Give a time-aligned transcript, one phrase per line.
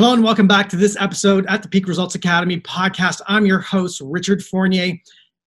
[0.00, 3.20] Hello and welcome back to this episode at the Peak Results Academy podcast.
[3.26, 4.94] I'm your host, Richard Fournier.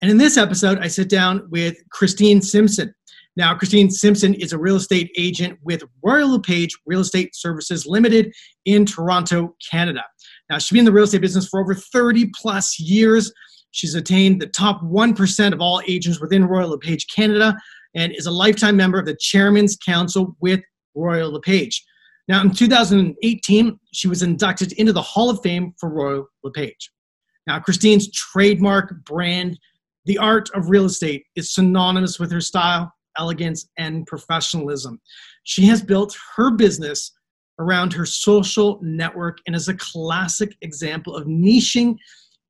[0.04, 2.94] And in this episode, I sit down with Christine Simpson.
[3.36, 8.32] Now, Christine Simpson is a real estate agent with Royal LePage Real Estate Services Limited
[8.66, 10.04] in Toronto, Canada.
[10.52, 13.34] Now, she's been in the real estate business for over 30 plus years.
[13.72, 17.58] She's attained the top 1% of all agents within Royal LePage Canada
[17.96, 20.62] and is a lifetime member of the Chairman's Council with
[20.94, 21.84] Royal LePage.
[22.28, 26.90] Now, in 2018, she was inducted into the Hall of Fame for Royal LePage.
[27.48, 29.60] Now, Christine's trademark brand,
[30.06, 35.02] The Art of Real Estate, is synonymous with her style, elegance, and professionalism.
[35.44, 37.12] She has built her business
[37.60, 41.98] around her social network and is a classic example of niching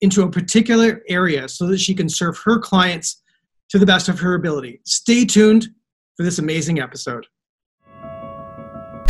[0.01, 3.21] into a particular area so that she can serve her clients
[3.69, 4.79] to the best of her ability.
[4.85, 5.67] Stay tuned
[6.15, 7.25] for this amazing episode.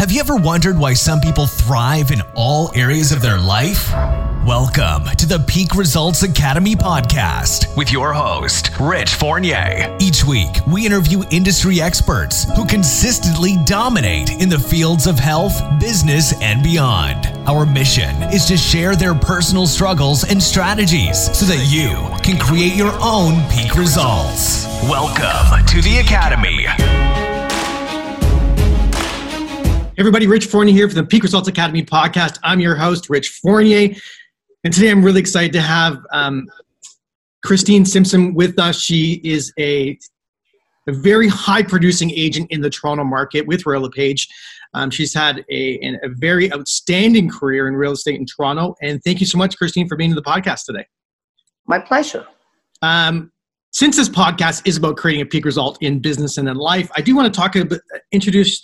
[0.04, 3.90] Have you ever wondered why some people thrive in all areas of their life?
[4.46, 9.96] Welcome to the Peak Results Academy podcast with your host, Rich Fournier.
[10.02, 16.34] Each week, we interview industry experts who consistently dominate in the fields of health, business,
[16.42, 17.28] and beyond.
[17.48, 22.76] Our mission is to share their personal struggles and strategies so that you can create
[22.76, 24.66] your own peak results.
[24.84, 26.66] Welcome to the Academy.
[29.96, 32.40] Everybody, Rich Fournier here for the Peak Results Academy podcast.
[32.44, 33.96] I'm your host, Rich Fournier.
[34.64, 36.48] And today I'm really excited to have um,
[37.46, 38.82] Christine Simpson with us.
[38.82, 39.96] She is a,
[40.90, 44.28] a very high producing agent in the Toronto market with Royal LePage.
[44.74, 48.76] Um, she's had a, a very outstanding career in real estate in Toronto.
[48.82, 50.88] And thank you so much, Christine, for being on the podcast today.
[51.68, 52.26] My pleasure.
[52.82, 53.32] Um,
[53.70, 57.02] since this podcast is about creating a peak result in business and in life, I
[57.02, 57.80] do want to talk about,
[58.12, 58.60] introduce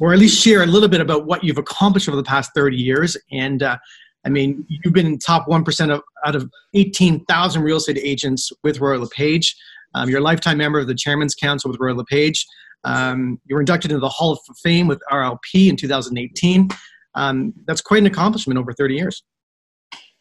[0.00, 2.76] or at least share a little bit about what you've accomplished over the past 30
[2.76, 3.16] years.
[3.32, 3.78] And uh,
[4.24, 8.80] I mean, you've been in top 1% of, out of 18,000 real estate agents with
[8.80, 9.54] Royal LePage.
[9.94, 12.44] Um, you're a lifetime member of the Chairman's Council with Royal LePage.
[12.84, 16.68] Um, you were inducted into the Hall of Fame with RLP in 2018.
[17.14, 19.22] Um, that's quite an accomplishment over 30 years.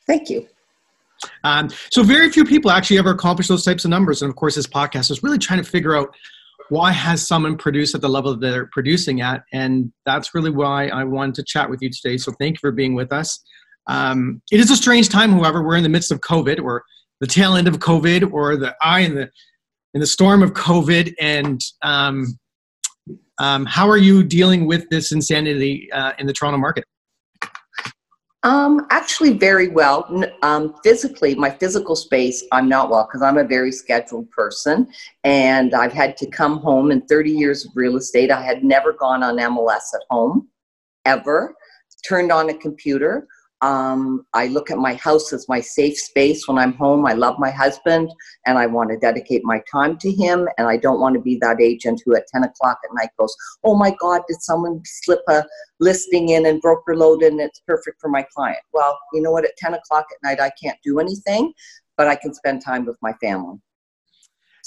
[0.08, 0.48] Thank you.
[1.44, 4.22] Um, so very few people actually ever accomplish those types of numbers.
[4.22, 6.16] And of course, this podcast is really trying to figure out
[6.70, 9.44] why has someone produced at the level that they're producing at?
[9.54, 12.18] And that's really why I wanted to chat with you today.
[12.18, 13.40] So thank you for being with us.
[13.88, 16.84] Um, it is a strange time, however, we're in the midst of COVID or
[17.22, 19.30] the tail end of COVID or the eye in the
[19.94, 21.14] in the storm of COVID.
[21.20, 22.38] And um,
[23.40, 26.84] um, how are you dealing with this insanity uh, in the Toronto market?
[28.44, 30.08] Um, actually, very well.
[30.44, 34.88] Um, physically, my physical space, I'm not well because I'm a very scheduled person,
[35.24, 36.92] and I've had to come home.
[36.92, 40.48] In 30 years of real estate, I had never gone on MLS at home,
[41.06, 41.56] ever.
[42.08, 43.28] Turned on a computer.
[43.62, 47.06] Um, I look at my house as my safe space when I'm home.
[47.08, 48.12] I love my husband
[48.46, 50.48] and I want to dedicate my time to him.
[50.58, 53.36] And I don't want to be that agent who at 10 o'clock at night goes,
[53.64, 55.44] Oh my God, did someone slip a
[55.80, 58.60] listing in and broker load and it's perfect for my client?
[58.74, 59.46] Well, you know what?
[59.46, 61.54] At 10 o'clock at night, I can't do anything,
[61.98, 63.60] but I can spend time with my family.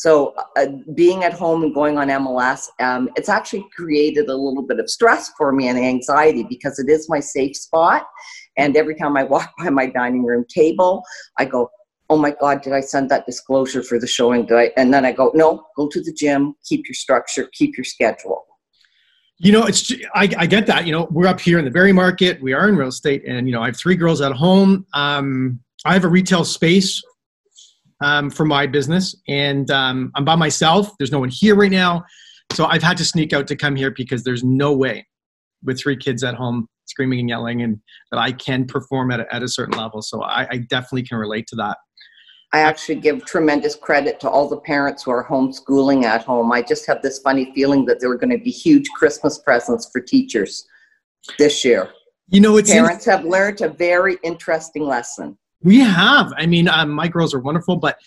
[0.00, 0.64] So uh,
[0.94, 4.88] being at home and going on MLS, um, it's actually created a little bit of
[4.88, 8.06] stress for me and anxiety because it is my safe spot.
[8.56, 11.02] And every time I walk by my dining room table,
[11.38, 11.70] I go,
[12.10, 14.44] oh my God, did I send that disclosure for the showing?
[14.44, 14.70] Did I?
[14.76, 18.44] And then I go, no, go to the gym, keep your structure, keep your schedule.
[19.38, 20.86] You know, it's I, I get that.
[20.86, 22.42] You know, we're up here in the Barrie market.
[22.42, 24.84] We are in real estate, and you know, I have three girls at home.
[24.92, 27.00] Um, I have a retail space
[28.02, 30.90] um, for my business, and um, I'm by myself.
[30.98, 32.04] There's no one here right now,
[32.52, 35.06] so I've had to sneak out to come here because there's no way
[35.64, 36.68] with three kids at home
[37.00, 37.80] screaming and yelling, and
[38.10, 40.02] that I can perform at a, at a certain level.
[40.02, 41.78] So I, I definitely can relate to that.
[42.52, 46.52] I actually give tremendous credit to all the parents who are homeschooling at home.
[46.52, 49.88] I just have this funny feeling that there are going to be huge Christmas presents
[49.90, 50.66] for teachers
[51.38, 51.90] this year.
[52.28, 55.38] You know, it's parents in- have learned a very interesting lesson.
[55.62, 56.32] We have.
[56.36, 57.98] I mean, um, my girls are wonderful, but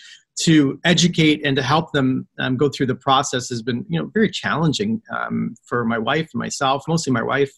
[0.41, 4.09] to educate and to help them um, go through the process has been, you know,
[4.13, 6.83] very challenging um, for my wife and myself.
[6.87, 7.51] Mostly my wife,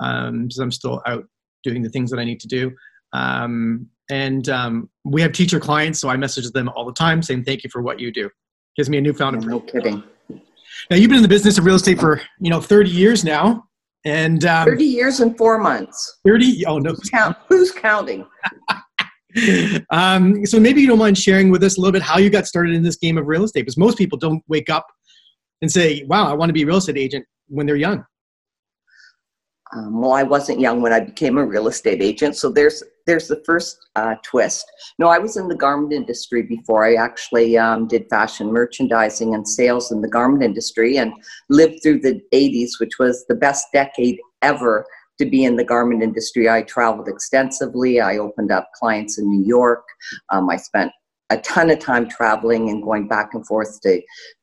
[0.00, 1.24] um, because I'm still out
[1.62, 2.72] doing the things that I need to do.
[3.12, 7.44] Um, and um, we have teacher clients, so I message them all the time saying
[7.44, 8.28] thank you for what you do.
[8.76, 9.42] Gives me a newfound.
[9.42, 10.02] Yeah, no kidding.
[10.90, 13.66] Now you've been in the business of real estate for you know 30 years now,
[14.04, 16.18] and 30 years and four months.
[16.26, 16.66] 30.
[16.66, 16.90] Oh no.
[16.90, 18.26] Who's, count, who's counting?
[19.90, 22.46] um, so maybe you don't mind sharing with us a little bit how you got
[22.46, 24.86] started in this game of real estate, because most people don't wake up
[25.62, 28.04] and say, "Wow, I want to be a real estate agent" when they're young.
[29.74, 33.28] Um, well, I wasn't young when I became a real estate agent, so there's there's
[33.28, 34.64] the first uh, twist.
[34.98, 36.86] No, I was in the garment industry before.
[36.86, 41.12] I actually um, did fashion merchandising and sales in the garment industry, and
[41.48, 44.86] lived through the '80s, which was the best decade ever
[45.18, 46.48] to be in the garment industry.
[46.48, 48.00] I traveled extensively.
[48.00, 49.84] I opened up clients in New York.
[50.30, 50.92] Um, I spent
[51.30, 54.00] a ton of time traveling and going back and forth to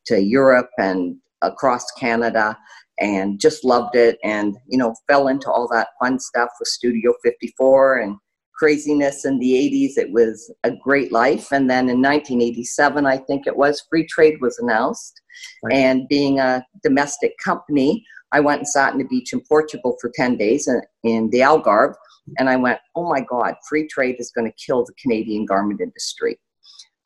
[0.07, 2.57] to Europe and across Canada
[3.01, 7.13] and just loved it and you know fell into all that fun stuff with studio
[7.23, 8.15] 54 and
[8.55, 11.51] craziness in the 80s it was a great life.
[11.51, 15.19] And then in 1987 i think it was free trade was announced.
[15.63, 15.75] Right.
[15.75, 20.11] and being a domestic company i went and sat in the beach in portugal for
[20.13, 21.95] 10 days in, in the algarve.
[22.37, 25.81] And i went oh my god free trade is going to kill the canadian garment
[25.81, 26.37] industry.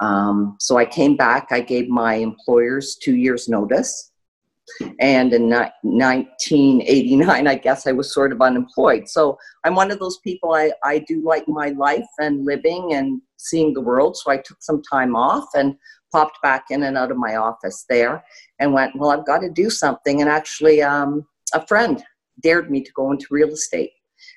[0.02, 1.48] Um, so i came back.
[1.52, 4.12] I gave my employers two years notice
[5.00, 9.08] and in 1989 i guess i was sort of unemployed.
[9.08, 13.22] So i'm one of those people I, I do like my life and living and
[13.38, 15.76] seeing the world so i took some time off and
[16.12, 18.24] popped back in and out of my office there
[18.60, 22.04] and went well i've got to do something and actually um, a friend
[22.42, 23.92] dared me to go into real estate.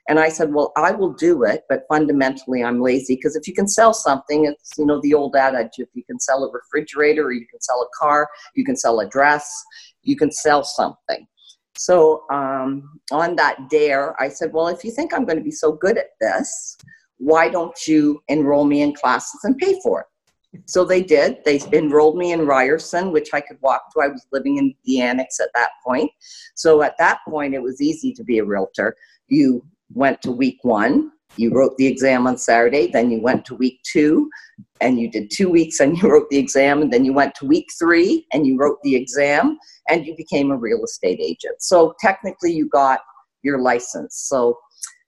[0.08, 3.54] And I said, well, I will do it, but fundamentally I'm lazy because if you
[3.54, 7.24] can sell something, it's, you know, the old adage, if you can sell a refrigerator
[7.24, 9.50] or you can sell a car, you can sell a dress,
[10.02, 11.26] you can sell something.
[11.76, 15.52] So um, on that dare, I said, well, if you think I'm going to be
[15.52, 16.76] so good at this,
[17.18, 20.06] why don't you enroll me in classes and pay for it?
[20.66, 21.38] So they did.
[21.44, 24.00] They enrolled me in Ryerson, which I could walk to.
[24.00, 26.10] I was living in the annex at that point.
[26.54, 28.96] So at that point, it was easy to be a realtor.
[29.28, 33.54] You went to week one, you wrote the exam on Saturday, then you went to
[33.54, 34.28] week two,
[34.80, 37.46] and you did two weeks and you wrote the exam, and then you went to
[37.46, 39.58] week three and you wrote the exam,
[39.88, 41.60] and you became a real estate agent.
[41.60, 43.00] So technically, you got
[43.42, 44.26] your license.
[44.28, 44.58] So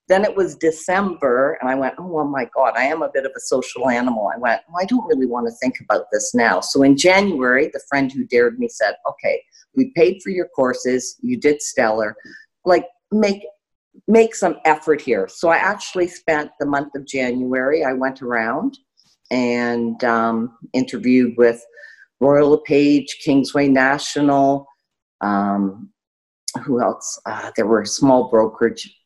[0.08, 3.24] then it was December, and I went, Oh, oh my God, I am a bit
[3.24, 4.28] of a social animal.
[4.34, 6.60] I went, well, I don't really want to think about this now.
[6.60, 9.40] So in January, the friend who dared me said, Okay,
[9.76, 12.16] we paid for your courses, you did stellar.
[12.64, 13.42] Like, make
[14.08, 15.28] make some effort here.
[15.28, 18.78] So I actually spent the month of January, I went around
[19.30, 21.64] and um, interviewed with
[22.20, 24.66] Royal LePage, Kingsway National,
[25.20, 25.90] um,
[26.64, 27.20] who else?
[27.26, 28.96] Uh, there were small brokerage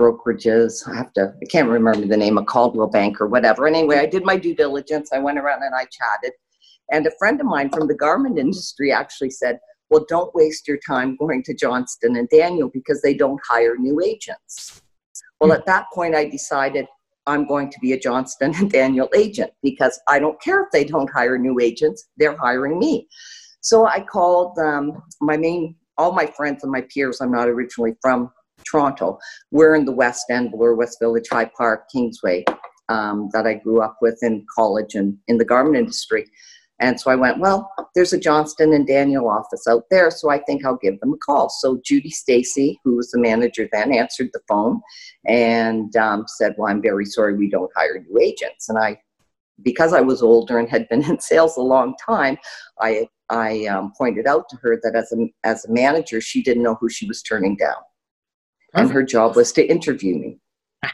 [0.00, 0.88] brokerages.
[0.88, 3.66] I have to, I can't remember the name of Coldwell Bank or whatever.
[3.66, 5.10] Anyway, I did my due diligence.
[5.12, 6.32] I went around and I chatted.
[6.90, 9.58] And a friend of mine from the garment industry actually said,
[9.90, 14.00] well, don't waste your time going to Johnston and Daniel because they don't hire new
[14.00, 14.82] agents.
[15.40, 16.86] Well, at that point, I decided
[17.26, 20.84] I'm going to be a Johnston and Daniel agent because I don't care if they
[20.84, 23.08] don't hire new agents, they're hiring me.
[23.62, 27.20] So I called um, my main, all my friends and my peers.
[27.20, 28.30] I'm not originally from
[28.64, 29.18] Toronto.
[29.50, 32.44] We're in the West End, Bloor West Village, High Park, Kingsway,
[32.88, 36.26] um, that I grew up with in college and in the garment industry.
[36.80, 40.38] And so I went, well, there's a Johnston and Daniel office out there, so I
[40.38, 41.50] think I'll give them a call.
[41.50, 44.80] So Judy Stacy, who was the manager then, answered the phone
[45.26, 48.70] and um, said, well, I'm very sorry we don't hire new agents.
[48.70, 48.98] And I,
[49.62, 52.38] because I was older and had been in sales a long time,
[52.80, 56.64] I I um, pointed out to her that as a as a manager, she didn't
[56.64, 57.76] know who she was turning down,
[58.74, 60.38] and her job was to interview me.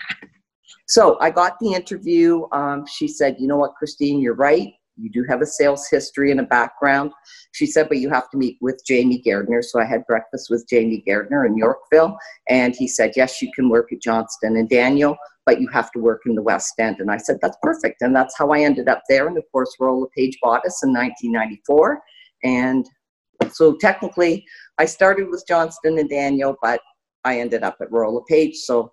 [0.87, 2.45] so I got the interview.
[2.53, 6.31] Um, she said, "You know what, Christine, you're right you do have a sales history
[6.31, 7.13] and a background.
[7.53, 9.63] She said, but you have to meet with Jamie Gardner.
[9.63, 12.17] So I had breakfast with Jamie Gardner in Yorkville,
[12.49, 16.01] and he said, yes, you can work at Johnston and Daniel, but you have to
[16.01, 16.97] work in the West End.
[16.99, 18.03] And I said, that's perfect.
[18.03, 19.29] And that's how I ended up there.
[19.29, 22.01] And of course, Royal LePage bought us in 1994.
[22.43, 22.87] And
[23.53, 24.45] so technically,
[24.79, 26.81] I started with Johnston and Daniel, but
[27.25, 28.57] I ended up at Royal LePage.
[28.57, 28.93] So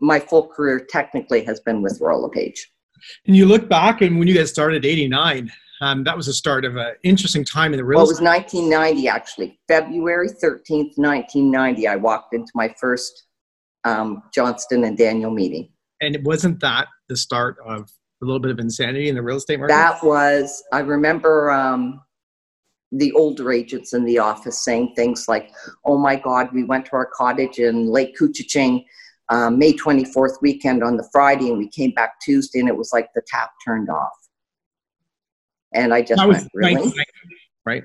[0.00, 2.71] my full career technically has been with Royal LePage.
[3.26, 6.64] And you look back, and when you guys started '89, um, that was the start
[6.64, 7.98] of an interesting time in the real.
[7.98, 9.58] Well, it was 1990 actually.
[9.66, 11.88] February 13th, 1990.
[11.88, 13.24] I walked into my first
[13.84, 15.70] um, Johnston and Daniel meeting.
[16.00, 17.90] And it wasn't that the start of
[18.22, 19.74] a little bit of insanity in the real estate market?
[19.74, 20.62] That was.
[20.72, 21.50] I remember.
[21.50, 22.00] Um,
[22.94, 25.50] the older agents in the office saying things like,
[25.86, 28.84] "Oh my God, we went to our cottage in Lake Couchiching
[29.28, 32.90] um, May 24th weekend on the Friday, and we came back Tuesday, and it was
[32.92, 34.12] like the tap turned off.
[35.74, 36.92] And I just that went, really?
[37.64, 37.84] Right.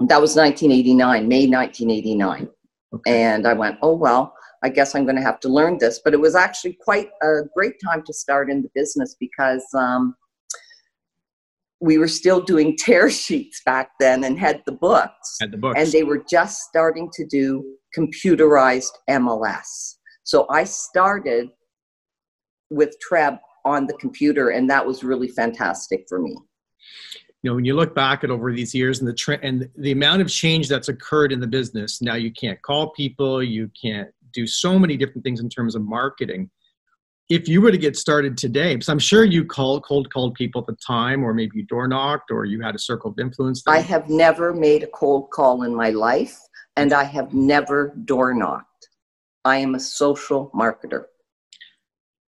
[0.00, 2.48] That was 1989, May 1989.
[2.94, 3.22] Okay.
[3.22, 6.00] And I went, oh, well, I guess I'm going to have to learn this.
[6.04, 10.14] But it was actually quite a great time to start in the business because um,
[11.80, 15.38] we were still doing tear sheets back then and had the books.
[15.40, 15.78] Had the books.
[15.78, 17.64] And they were just starting to do
[17.96, 19.96] computerized MLS.
[20.24, 21.50] So I started
[22.70, 26.36] with TREB on the computer, and that was really fantastic for me.
[27.42, 29.90] You know, when you look back at over these years and the trend and the
[29.90, 34.08] amount of change that's occurred in the business, now you can't call people, you can't
[34.32, 36.50] do so many different things in terms of marketing.
[37.28, 40.60] If you were to get started today, because I'm sure you called cold called people
[40.60, 43.62] at the time, or maybe you door knocked, or you had a circle of influence.
[43.66, 46.38] I have never made a cold call in my life,
[46.76, 48.71] and I have never door knocked.
[49.44, 51.04] I am a social marketer.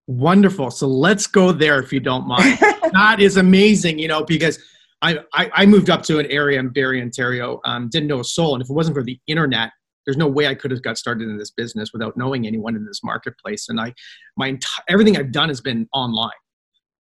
[0.08, 0.72] Wonderful.
[0.72, 2.58] So let's go there if you don't mind.
[2.94, 4.60] that is amazing, you know, because
[5.02, 8.24] I, I, I, moved up to an area in Barrie, Ontario, um, didn't know a
[8.24, 8.56] soul.
[8.56, 9.72] And if it wasn't for the internet,
[10.06, 12.86] there's no way I could have got started in this business without knowing anyone in
[12.86, 13.70] this marketplace.
[13.70, 13.94] And I,
[14.36, 16.32] my entire, everything I've done has been online.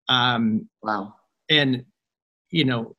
[0.08, 1.14] Um, wow.
[1.48, 1.84] And,
[2.50, 2.96] you know,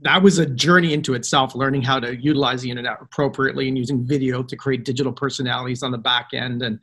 [0.00, 4.06] that was a journey into itself, learning how to utilize the internet appropriately and using
[4.06, 6.62] video to create digital personalities on the back end.
[6.62, 6.78] And,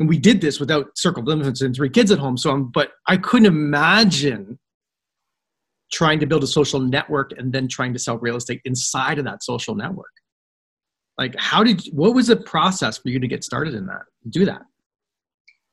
[0.00, 2.36] and we did this without circle of influence and three kids at home.
[2.36, 4.58] So, I'm, but I couldn't imagine
[5.92, 9.24] trying to build a social network and then trying to sell real estate inside of
[9.24, 10.10] that social network.
[11.16, 14.02] Like, how did what was the process for you to get started in that?
[14.28, 14.62] Do that?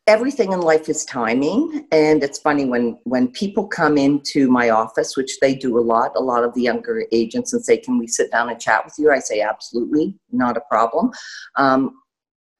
[0.07, 5.17] Everything in life is timing, and it's funny when when people come into my office,
[5.17, 6.11] which they do a lot.
[6.15, 8.93] A lot of the younger agents and say, "Can we sit down and chat with
[8.99, 11.11] you?" I say, "Absolutely, not a problem."
[11.55, 11.95] Um,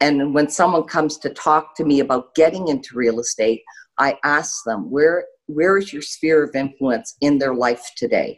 [0.02, 3.62] and when someone comes to talk to me about getting into real estate,
[3.98, 8.38] I ask them, where, where is your sphere of influence in their life today?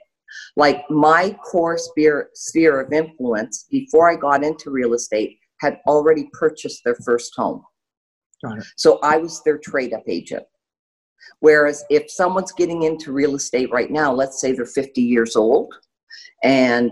[0.56, 6.30] Like my core sphere, sphere of influence before I got into real estate had already
[6.34, 7.64] purchased their first home.
[8.76, 10.44] So I was their trade up agent.
[11.40, 15.74] Whereas if someone's getting into real estate right now, let's say they're 50 years old
[16.44, 16.92] and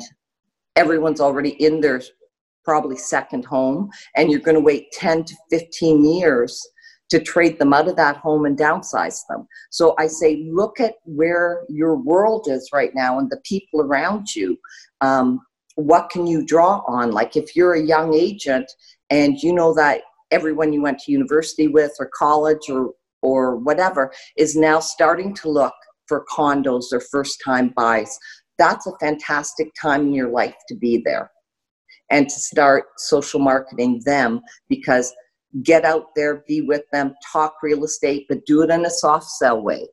[0.75, 2.01] everyone's already in their
[2.63, 6.59] probably second home, and you're going to wait 10 to 15 years
[7.09, 9.47] to trade them out of that home and downsize them.
[9.69, 14.33] So I say, look at where your world is right now and the people around
[14.35, 14.57] you.
[15.01, 15.39] Um,
[15.75, 17.11] what can you draw on?
[17.11, 18.71] Like if you're a young agent
[19.11, 20.01] and you know that
[20.32, 22.91] everyone you went to university with or college or
[23.22, 25.74] or whatever is now starting to look
[26.08, 28.17] for condos or first time buys.
[28.58, 31.32] That's a fantastic time in your life to be there
[32.12, 35.12] and to start social marketing them because
[35.63, 39.25] get out there, be with them, talk real estate, but do it in a soft
[39.25, 39.88] sell way.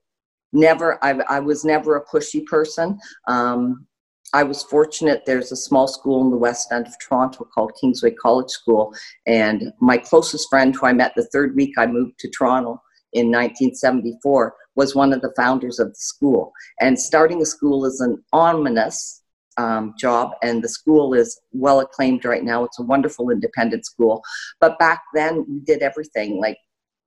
[0.53, 2.99] Never, I, I was never a pushy person.
[3.27, 3.87] Um,
[4.35, 5.25] I was fortunate.
[5.27, 8.95] There's a small school in the west end of Toronto called Kingsway College School,
[9.27, 12.81] and my closest friend, who I met the third week I moved to Toronto
[13.13, 16.53] in 1974, was one of the founders of the school.
[16.81, 19.23] And starting a school is an ominous
[19.59, 22.65] um, job, and the school is well acclaimed right now.
[22.65, 24.23] It's a wonderful independent school.
[24.61, 26.57] But back then, we did everything like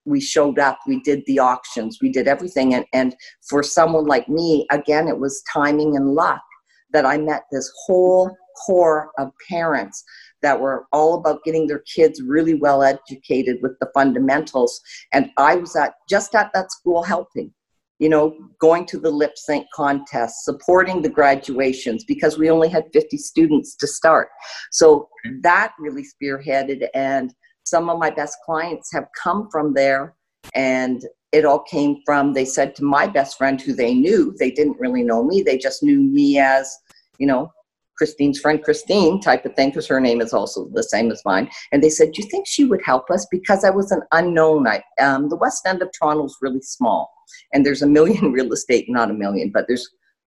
[0.08, 2.76] we showed up, we did the auctions, we did everything.
[2.76, 3.16] And, and
[3.50, 6.44] for someone like me, again, it was timing and luck
[6.92, 10.04] that I met this whole core of parents
[10.42, 14.80] that were all about getting their kids really well educated with the fundamentals.
[15.14, 17.52] And I was at just at that school helping
[18.00, 22.86] you know, going to the lip sync contest, supporting the graduations because we only had
[22.92, 24.28] 50 students to start.
[24.72, 25.08] So
[25.42, 30.16] that really spearheaded, and some of my best clients have come from there.
[30.54, 31.02] And
[31.36, 34.80] it all came from, they said to my best friend who they knew, they didn't
[34.80, 36.74] really know me, they just knew me as,
[37.20, 37.52] you know,
[37.98, 41.50] Christine's friend Christine type of thing, because her name is also the same as mine.
[41.72, 43.26] And they said, Do you think she would help us?
[43.30, 44.68] Because I was an unknown.
[44.68, 47.12] I, um, the West End of Toronto is really small,
[47.54, 49.90] and there's a million real estate, not a million, but there's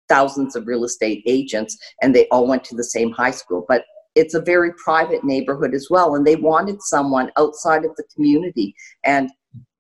[0.10, 3.66] thousands of real estate agents, and they all went to the same high school.
[3.68, 3.86] But
[4.16, 8.76] it's a very private neighborhood as well, and they wanted someone outside of the community.
[9.04, 9.30] And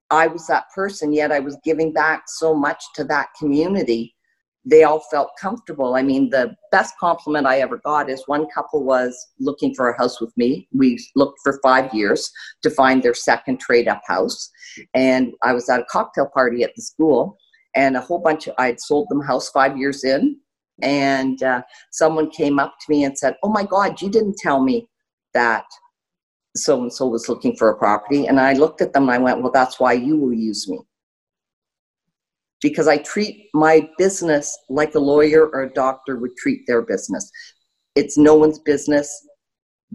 [0.09, 4.15] I was that person, yet I was giving back so much to that community
[4.69, 5.95] they all felt comfortable.
[5.95, 9.97] I mean, the best compliment I ever got is one couple was looking for a
[9.97, 10.67] house with me.
[10.73, 12.29] We looked for five years
[12.63, 14.49] to find their second trade up house.
[14.93, 17.37] And I was at a cocktail party at the school,
[17.75, 20.37] and a whole bunch of, I'd sold them house five years in.
[20.81, 21.61] And uh,
[21.91, 24.87] someone came up to me and said, Oh my God, you didn't tell me
[25.33, 25.65] that
[26.57, 28.27] so and so was looking for a property.
[28.27, 30.79] And I looked at them and I went, Well, that's why you will use me
[32.61, 37.29] because I treat my business like a lawyer or a doctor would treat their business.
[37.95, 39.09] It's no one's business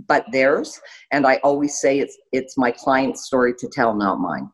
[0.09, 4.51] but theirs, and I always say it's it's my client's story to tell, not mine.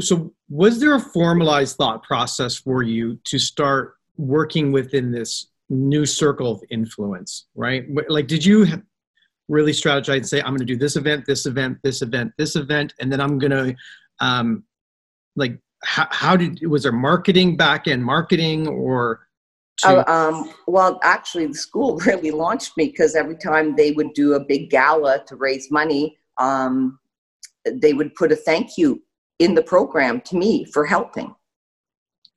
[0.00, 6.06] So, was there a formalized thought process for you to start working within this new
[6.06, 7.46] circle of influence?
[7.54, 7.84] Right?
[8.08, 8.82] Like, did you
[9.48, 12.56] really strategize and say, I'm going to do this event, this event, this event, this
[12.56, 13.76] event, and then I'm going to,
[14.20, 14.64] um,
[15.36, 19.26] like, how, how did was there marketing back end marketing or?
[19.78, 24.14] To- oh, um, well, actually, the school really launched me because every time they would
[24.14, 26.98] do a big gala to raise money, um,
[27.70, 29.02] they would put a thank you
[29.38, 31.34] in the program to me for helping.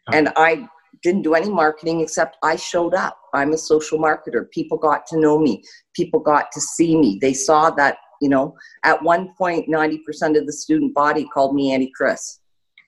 [0.08, 0.14] Oh.
[0.14, 0.68] And I
[1.04, 3.20] didn't do any marketing except I showed up.
[3.38, 4.50] I'm a social marketer.
[4.51, 5.63] People got to know me.
[5.94, 7.17] People got to see me.
[7.22, 11.74] They saw that, you know, at one point, 90% of the student body called me
[11.74, 12.39] Auntie Chris.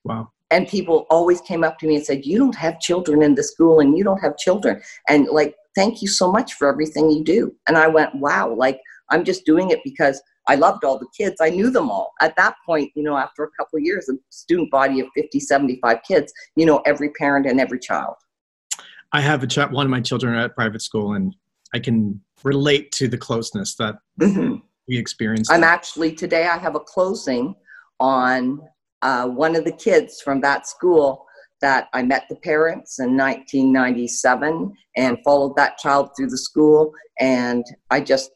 [0.04, 0.32] Wow.
[0.52, 3.44] And people always came up to me and said, You don't have children in the
[3.44, 4.82] school and you don't have children.
[5.08, 7.56] And like, thank you so much for everything you do.
[7.68, 8.80] And I went, Wow, like,
[9.12, 11.36] I'm just doing it because I loved all the kids.
[11.40, 12.14] I knew them all.
[12.22, 15.40] At that point, you know, after a couple of years, a student body of 50,
[15.40, 18.16] 75 kids, you know, every parent and every child.
[19.12, 21.36] I have a chat, one of my children are at private school, and
[21.74, 24.56] I can relate to the closeness that mm-hmm.
[24.88, 25.50] we experience.
[25.50, 27.56] I'm actually, today I have a closing
[28.00, 28.62] on
[29.02, 31.26] uh, one of the kids from that school
[31.62, 36.94] that I met the parents in 1997 and followed that child through the school.
[37.20, 38.32] And I just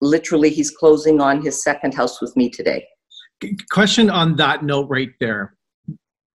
[0.00, 2.86] literally he's closing on his second house with me today
[3.70, 5.54] question on that note right there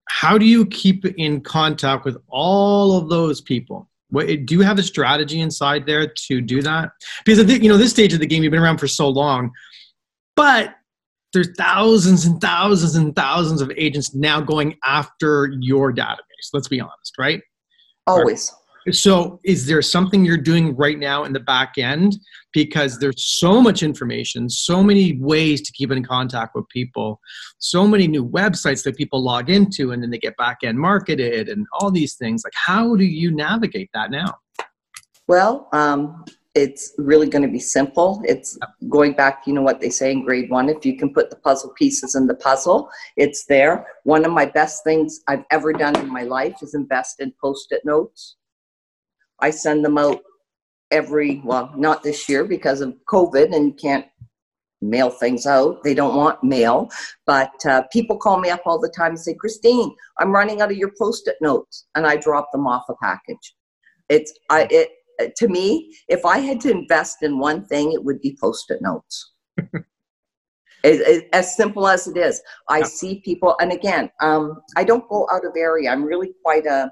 [0.10, 3.89] how do you keep in contact with all of those people?
[4.10, 6.91] What, do you have a strategy inside there to do that?
[7.25, 9.10] Because I think, you know this stage of the game you've been around for so
[9.10, 9.51] long
[10.36, 10.75] but
[11.33, 16.79] there's thousands and thousands and thousands of agents now going after your database let's be
[16.79, 17.41] honest right?
[18.07, 18.53] Always
[18.91, 22.17] so, is there something you're doing right now in the back end?
[22.51, 27.19] Because there's so much information, so many ways to keep in contact with people,
[27.59, 31.49] so many new websites that people log into and then they get back end marketed
[31.49, 32.43] and all these things.
[32.43, 34.35] Like, how do you navigate that now?
[35.27, 36.25] Well, um,
[36.55, 38.21] it's really going to be simple.
[38.25, 38.57] It's
[38.89, 41.35] going back, you know what they say in grade one if you can put the
[41.37, 43.87] puzzle pieces in the puzzle, it's there.
[44.03, 47.71] One of my best things I've ever done in my life is invest in post
[47.71, 48.35] it notes.
[49.44, 50.22] I send them out
[50.90, 54.06] every, well, not this year because of COVID and can't
[54.82, 55.84] mail things out.
[55.84, 56.90] They don't want mail.
[57.25, 60.72] But uh, people call me up all the time and say, Christine, I'm running out
[60.72, 61.88] of your post it notes.
[61.96, 63.53] And I drop them off a package.
[64.08, 68.22] It's, I, it, to me, if I had to invest in one thing, it would
[68.22, 69.34] be post it notes.
[69.58, 69.84] it,
[70.84, 72.42] it, as simple as it is.
[72.70, 75.90] I see people, and again, um, I don't go out of area.
[75.90, 76.92] I'm really quite a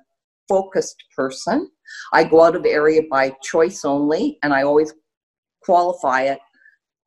[0.50, 1.70] focused person.
[2.14, 4.94] I go out of area by choice only, and I always
[5.64, 6.40] qualify it.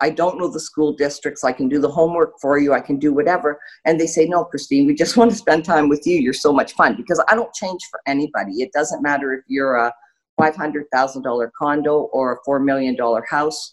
[0.01, 1.45] I don't know the school districts.
[1.45, 2.73] I can do the homework for you.
[2.73, 3.59] I can do whatever.
[3.87, 6.17] And they say, No, Christine, we just want to spend time with you.
[6.19, 6.97] You're so much fun.
[6.97, 8.63] Because I don't change for anybody.
[8.63, 9.93] It doesn't matter if you're a
[10.41, 12.97] $500,000 condo or a $4 million
[13.29, 13.73] house.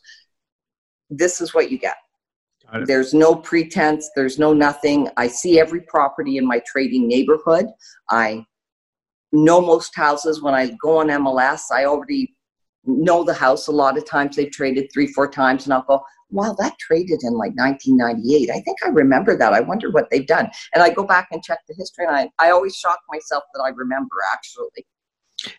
[1.10, 1.96] This is what you get.
[2.86, 5.10] There's no pretense, there's no nothing.
[5.18, 7.66] I see every property in my trading neighborhood.
[8.10, 8.46] I
[9.32, 10.42] know most houses.
[10.42, 12.36] When I go on MLS, I already
[12.86, 13.68] know the house.
[13.68, 17.20] A lot of times they've traded three, four times, and I'll go, wow, that traded
[17.24, 18.50] in like 1998.
[18.50, 19.54] I think I remember that.
[19.54, 20.50] I wonder what they've done.
[20.74, 23.62] And I go back and check the history, and I, I always shock myself that
[23.62, 24.86] I remember actually.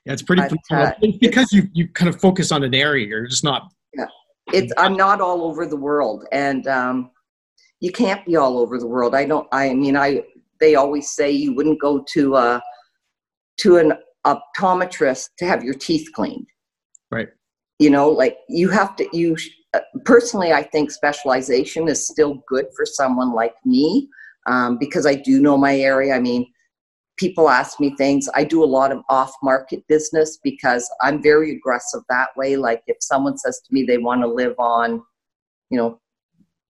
[0.04, 3.06] Yeah, it's pretty but, uh, because it's, you, you kind of focus on an area.
[3.06, 3.72] You're just not.
[3.94, 4.06] Yeah,
[4.52, 7.10] it's I'm not all over the world, and um,
[7.80, 9.14] you can't be all over the world.
[9.14, 9.48] I don't.
[9.52, 10.22] I mean, I
[10.60, 12.36] they always say you wouldn't go to.
[12.36, 12.60] Uh,
[13.58, 13.94] to an
[14.26, 16.46] optometrist to have your teeth cleaned.
[17.10, 17.28] Right.
[17.78, 19.36] You know, like you have to, you
[19.74, 24.08] uh, personally, I think specialization is still good for someone like me
[24.46, 26.14] um, because I do know my area.
[26.14, 26.46] I mean,
[27.16, 28.28] people ask me things.
[28.34, 32.56] I do a lot of off market business because I'm very aggressive that way.
[32.56, 35.02] Like if someone says to me they want to live on,
[35.70, 36.00] you know,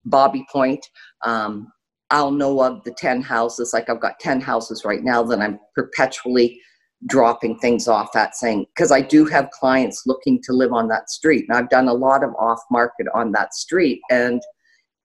[0.09, 0.85] Baby Point,
[1.25, 1.73] um,
[2.11, 3.73] I'll know of the 10 houses.
[3.73, 6.61] Like I've got 10 houses right now that I'm perpetually
[7.07, 11.11] dropping things off at saying because I do have clients looking to live on that
[11.11, 14.41] street and I've done a lot of off market on that street and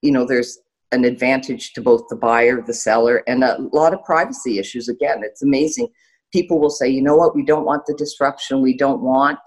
[0.02, 0.60] you know there's
[0.92, 4.90] an advantage to both the buyer the seller and a lot of privacy issues.
[4.90, 5.88] Again it's amazing.
[6.32, 7.36] People will say you know what?
[7.36, 8.62] We don't want the disruption.
[8.62, 9.40] We don't want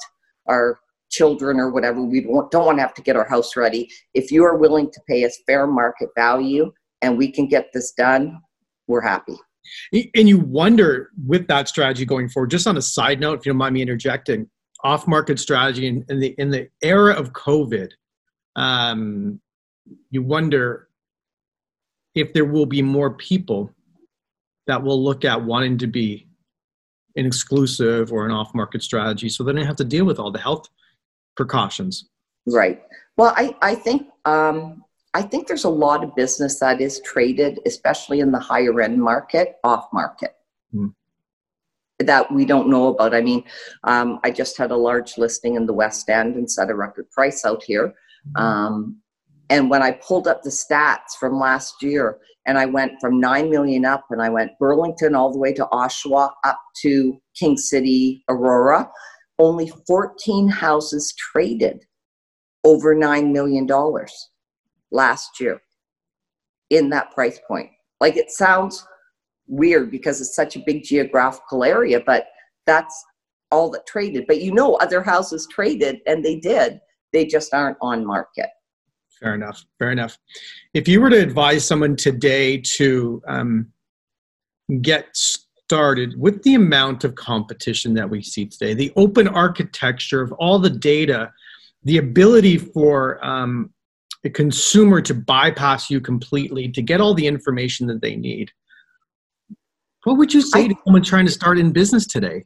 [0.48, 2.02] our children or whatever.
[2.02, 3.88] We don't, don't want to have to get our house ready.
[4.14, 7.92] If you are willing to pay us fair market value and we can get this
[7.92, 8.40] done
[8.88, 9.36] we're happy
[9.92, 13.52] and you wonder with that strategy going forward, just on a side note, if you
[13.52, 14.48] don't mind me interjecting,
[14.82, 17.90] off market strategy in, in, the in the era of COVID,
[18.56, 19.40] um,
[20.10, 20.88] you wonder
[22.14, 23.70] if there will be more people
[24.66, 26.26] that will look at wanting to be
[27.16, 30.30] an exclusive or an off market strategy so they don't have to deal with all
[30.30, 30.68] the health
[31.36, 32.08] precautions
[32.46, 32.82] Right.
[33.16, 37.58] Well, I, I think um, I think there's a lot of business that is traded,
[37.66, 40.36] especially in the higher end market, off market.
[40.72, 40.88] Hmm.
[41.98, 43.14] That we don't know about.
[43.14, 43.44] I mean,
[43.84, 47.10] um, I just had a large listing in the West End and set a record
[47.10, 47.92] price out here.
[48.36, 48.42] Hmm.
[48.42, 48.96] Um,
[49.50, 53.50] and when I pulled up the stats from last year, and I went from 9
[53.50, 58.24] million up, and I went Burlington all the way to Oshawa up to King City,
[58.28, 58.88] Aurora,
[59.38, 61.84] only 14 houses traded
[62.64, 63.66] over $9 million
[64.90, 65.61] last year
[66.70, 67.70] in that price point.
[68.00, 68.87] Like it sounds
[69.46, 72.26] weird because it's such a big geographical area, but
[72.66, 73.05] that's
[73.50, 74.26] all that traded.
[74.26, 76.81] But you know, other houses traded and they did,
[77.12, 78.48] they just aren't on market.
[79.18, 79.64] Fair enough.
[79.79, 80.16] Fair enough.
[80.72, 83.66] If you were to advise someone today to um,
[84.81, 90.33] get started with the amount of competition that we see today, the open architecture of
[90.33, 91.31] all the data
[91.85, 93.72] the ability for um,
[94.24, 98.50] a consumer to bypass you completely to get all the information that they need.
[100.04, 102.44] What would you say I, to someone trying to start in business today?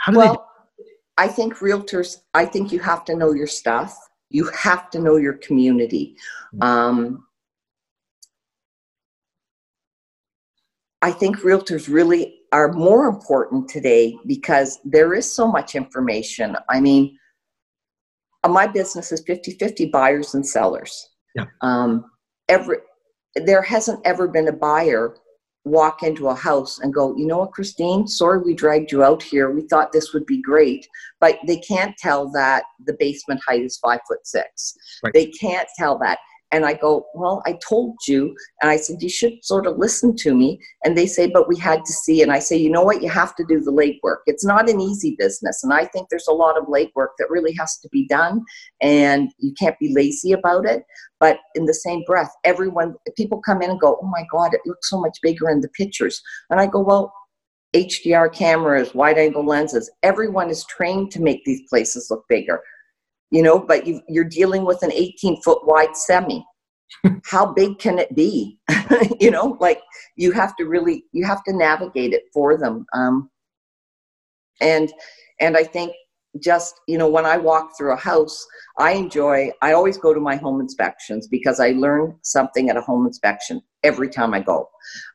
[0.00, 0.48] How do well,
[0.78, 0.84] they?
[1.24, 2.16] I think realtors.
[2.34, 3.96] I think you have to know your stuff.
[4.30, 6.16] You have to know your community.
[6.54, 6.62] Mm-hmm.
[6.62, 7.26] Um,
[11.02, 16.56] I think realtors really are more important today because there is so much information.
[16.68, 17.18] I mean,
[18.48, 21.10] my business is 50 50 buyers and sellers.
[21.34, 21.44] Yeah.
[21.60, 22.04] Um,
[22.48, 22.78] every,
[23.36, 25.14] there hasn't ever been a buyer
[25.64, 29.22] walk into a house and go, you know what, Christine, sorry we dragged you out
[29.22, 29.50] here.
[29.50, 30.86] We thought this would be great.
[31.20, 34.74] But they can't tell that the basement height is five foot six.
[35.04, 35.12] Right.
[35.12, 36.18] They can't tell that.
[36.52, 38.34] And I go, Well, I told you.
[38.60, 40.60] And I said, You should sort of listen to me.
[40.84, 42.22] And they say, But we had to see.
[42.22, 43.02] And I say, You know what?
[43.02, 44.18] You have to do the legwork.
[44.26, 45.62] It's not an easy business.
[45.62, 48.42] And I think there's a lot of legwork that really has to be done.
[48.80, 50.84] And you can't be lazy about it.
[51.18, 54.60] But in the same breath, everyone, people come in and go, Oh my God, it
[54.66, 56.20] looks so much bigger in the pictures.
[56.50, 57.12] And I go, Well,
[57.74, 62.60] HDR cameras, wide angle lenses, everyone is trained to make these places look bigger
[63.30, 66.44] you know, but you, you're dealing with an 18 foot wide semi.
[67.24, 68.58] How big can it be?
[69.20, 69.80] you know, like
[70.16, 72.84] you have to really, you have to navigate it for them.
[72.92, 73.30] Um,
[74.60, 74.92] and,
[75.40, 75.92] and I think
[76.42, 78.44] just, you know, when I walk through a house,
[78.78, 82.82] I enjoy, I always go to my home inspections because I learn something at a
[82.82, 84.68] home inspection every time I go.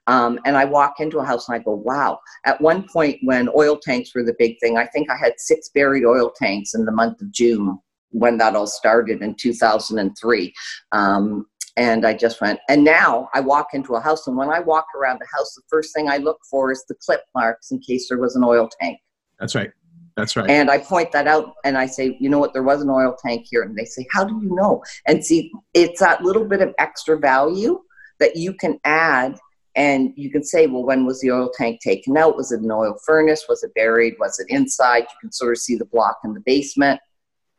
[0.08, 2.20] Um, and I walk into a house and I go, wow.
[2.46, 5.70] At one point, when oil tanks were the big thing, I think I had six
[5.74, 7.80] buried oil tanks in the month of June
[8.16, 10.54] when that all started in 2003.
[10.92, 11.46] Um,
[11.78, 14.88] and I just went, and now I walk into a house, and when I walk
[14.98, 18.08] around the house, the first thing I look for is the clip marks in case
[18.08, 18.98] there was an oil tank.
[19.40, 19.72] That's right.
[20.16, 20.50] That's right.
[20.50, 23.18] And I point that out and I say, you know what, there was an oil
[23.22, 23.64] tank here.
[23.64, 24.82] And they say, how do you know?
[25.06, 27.82] And see, it's that little bit of extra value
[28.22, 29.38] that you can add.
[29.76, 32.38] And you can say, well, when was the oil tank taken out?
[32.38, 33.44] Was it an oil furnace?
[33.50, 34.14] Was it buried?
[34.18, 35.02] Was it inside?
[35.02, 37.02] You can sort of see the block in the basement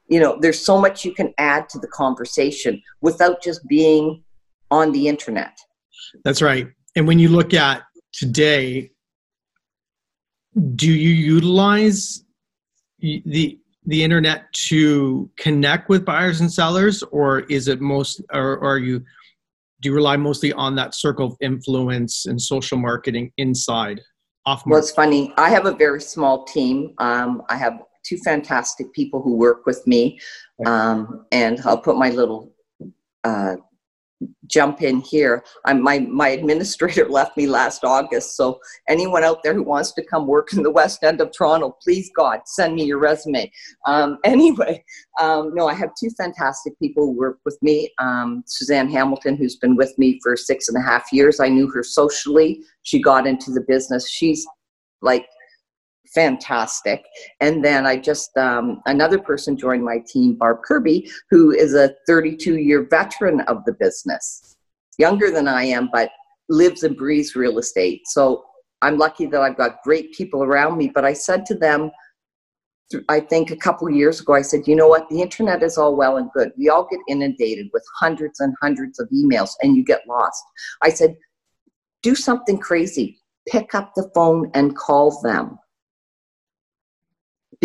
[0.09, 4.23] you know there's so much you can add to the conversation without just being
[4.71, 5.57] on the internet.
[6.25, 6.69] That's right.
[6.97, 8.91] And when you look at today
[10.75, 12.25] do you utilize
[13.01, 18.73] the the internet to connect with buyers and sellers or is it most or, or
[18.73, 18.99] are you
[19.83, 24.01] do you rely mostly on that circle of influence and social marketing inside
[24.47, 25.33] off well it's funny.
[25.37, 26.95] I have a very small team.
[26.99, 30.19] Um, i have two fantastic people who work with me.
[30.65, 32.53] Um, and I'll put my little
[33.25, 33.57] uh,
[34.47, 35.45] jump in here.
[35.65, 40.05] I'm, my, my administrator left me last August, so anyone out there who wants to
[40.05, 43.51] come work in the West End of Toronto, please God, send me your resume.
[43.87, 44.83] Um, anyway,
[45.21, 47.91] um, no, I have two fantastic people who work with me.
[47.99, 51.41] Um, Suzanne Hamilton, who's been with me for six and a half years.
[51.41, 52.63] I knew her socially.
[52.83, 54.09] She got into the business.
[54.09, 54.47] She's
[55.03, 55.27] like
[56.15, 57.05] fantastic.
[57.41, 61.95] And then I just, um, another person joined my team, Barb Kirby, who is a
[62.07, 64.57] 32 year veteran of the business,
[64.99, 66.11] younger than I am, but
[66.49, 68.03] lives and breathes real estate.
[68.07, 68.45] So
[68.83, 70.91] I'm lucky that I've got great people around me.
[70.95, 71.91] But I said to them,
[73.09, 75.09] I think a couple years ago, I said, you know what?
[75.09, 76.53] The internet is all well and good.
[76.57, 80.43] We all get inundated with hundreds and hundreds of emails and you get lost.
[80.83, 81.17] I said,
[82.03, 83.19] do something crazy.
[83.49, 85.59] Pick up the phone and call them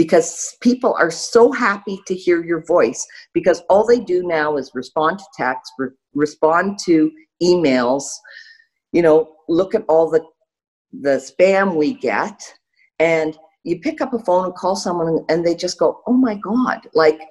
[0.02, 4.72] because people are so happy to hear your voice because all they do now is
[4.74, 7.12] respond to text re- respond to
[7.44, 8.06] emails
[8.92, 10.24] you know look at all the
[11.02, 12.40] the spam we get
[13.00, 16.36] and you pick up a phone and call someone and they just go oh my
[16.36, 17.22] god like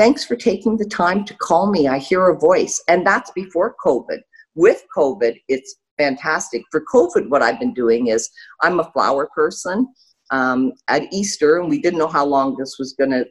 [0.00, 1.86] thanks for taking the time to call me.
[1.86, 2.82] I hear a voice.
[2.88, 4.20] And that's before COVID.
[4.54, 6.62] With COVID, it's fantastic.
[6.70, 8.30] For COVID, what I've been doing is
[8.62, 9.86] I'm a flower person.
[10.30, 13.26] Um, at Easter, and we didn't know how long this was going to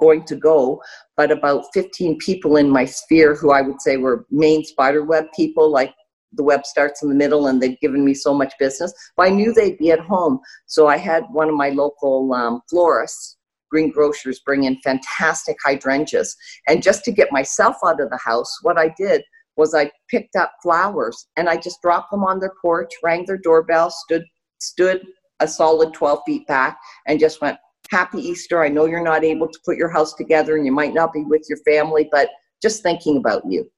[0.00, 0.82] going to go,
[1.16, 5.26] but about 15 people in my sphere who I would say were main spider web
[5.34, 5.94] people, like
[6.32, 8.92] the web starts in the middle and they've given me so much business.
[9.16, 10.40] But I knew they'd be at home.
[10.66, 13.38] So I had one of my local um, florists,
[13.70, 16.36] green grocers, bring in fantastic hydrangeas.
[16.68, 19.22] And just to get myself out of the house, what I did
[19.56, 23.38] was I picked up flowers and I just dropped them on their porch, rang their
[23.38, 24.24] doorbell, stood
[24.58, 25.04] stood
[25.40, 27.58] a solid 12 feet back and just went,
[27.90, 28.62] Happy Easter.
[28.62, 31.22] I know you're not able to put your house together and you might not be
[31.22, 32.28] with your family, but
[32.60, 33.70] just thinking about you.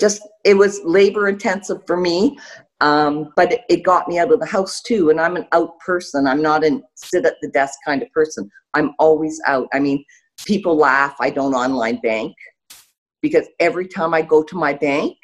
[0.00, 2.38] Just, it was labor intensive for me,
[2.80, 5.10] um, but it, it got me out of the house too.
[5.10, 6.26] And I'm an out person.
[6.26, 8.50] I'm not a sit at the desk kind of person.
[8.74, 9.68] I'm always out.
[9.74, 10.02] I mean,
[10.46, 11.14] people laugh.
[11.20, 12.34] I don't online bank
[13.20, 15.16] because every time I go to my bank,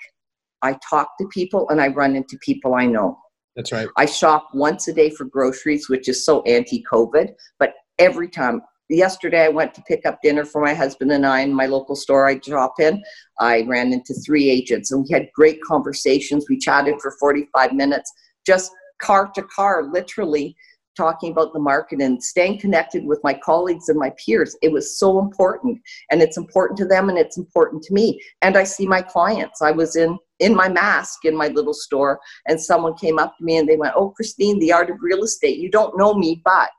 [0.63, 3.19] I talk to people and I run into people I know.
[3.57, 3.89] That's right.
[3.97, 8.63] I shop once a day for groceries, which is so anti COVID, but every time.
[8.91, 11.95] Yesterday, I went to pick up dinner for my husband and I in my local
[11.95, 13.03] store I shop in.
[13.39, 16.47] I ran into three agents and we had great conversations.
[16.49, 18.11] We chatted for 45 minutes,
[18.47, 20.57] just car to car, literally
[20.99, 24.57] talking about the market and staying connected with my colleagues and my peers.
[24.63, 25.79] It was so important.
[26.11, 28.21] And it's important to them and it's important to me.
[28.43, 29.63] And I see my clients.
[29.63, 33.45] I was in in my mask in my little store and someone came up to
[33.45, 35.59] me and they went oh christine the art of real estate.
[35.59, 36.71] You don't know me but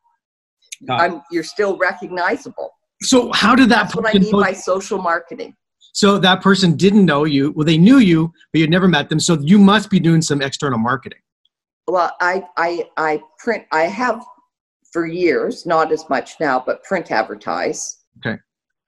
[0.89, 2.71] I'm, you're still recognizable.
[3.01, 5.55] So how did that that's what i mean by social marketing.
[5.93, 7.51] So that person didn't know you.
[7.51, 9.19] Well they knew you but you'd never met them.
[9.19, 11.19] So you must be doing some external marketing.
[11.87, 14.23] Well i i i print i have
[14.91, 17.97] for years not as much now but print advertise.
[18.25, 18.39] Okay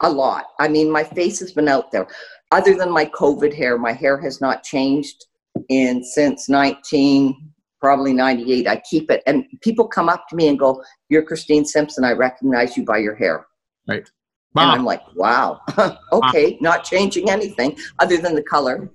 [0.02, 0.48] a lot.
[0.60, 2.08] I mean my face has been out there.
[2.52, 5.26] Other than my COVID hair, my hair has not changed
[5.70, 10.60] in since 19 probably 98 i keep it and people come up to me and
[10.60, 12.06] go you're christine simpson.
[12.06, 13.46] I recognize you by your hair.
[13.88, 14.10] Right.
[14.54, 14.64] Wow.
[14.64, 15.62] and i'm like wow.
[16.12, 16.58] Okay wow.
[16.62, 18.90] not changing anything other than the color.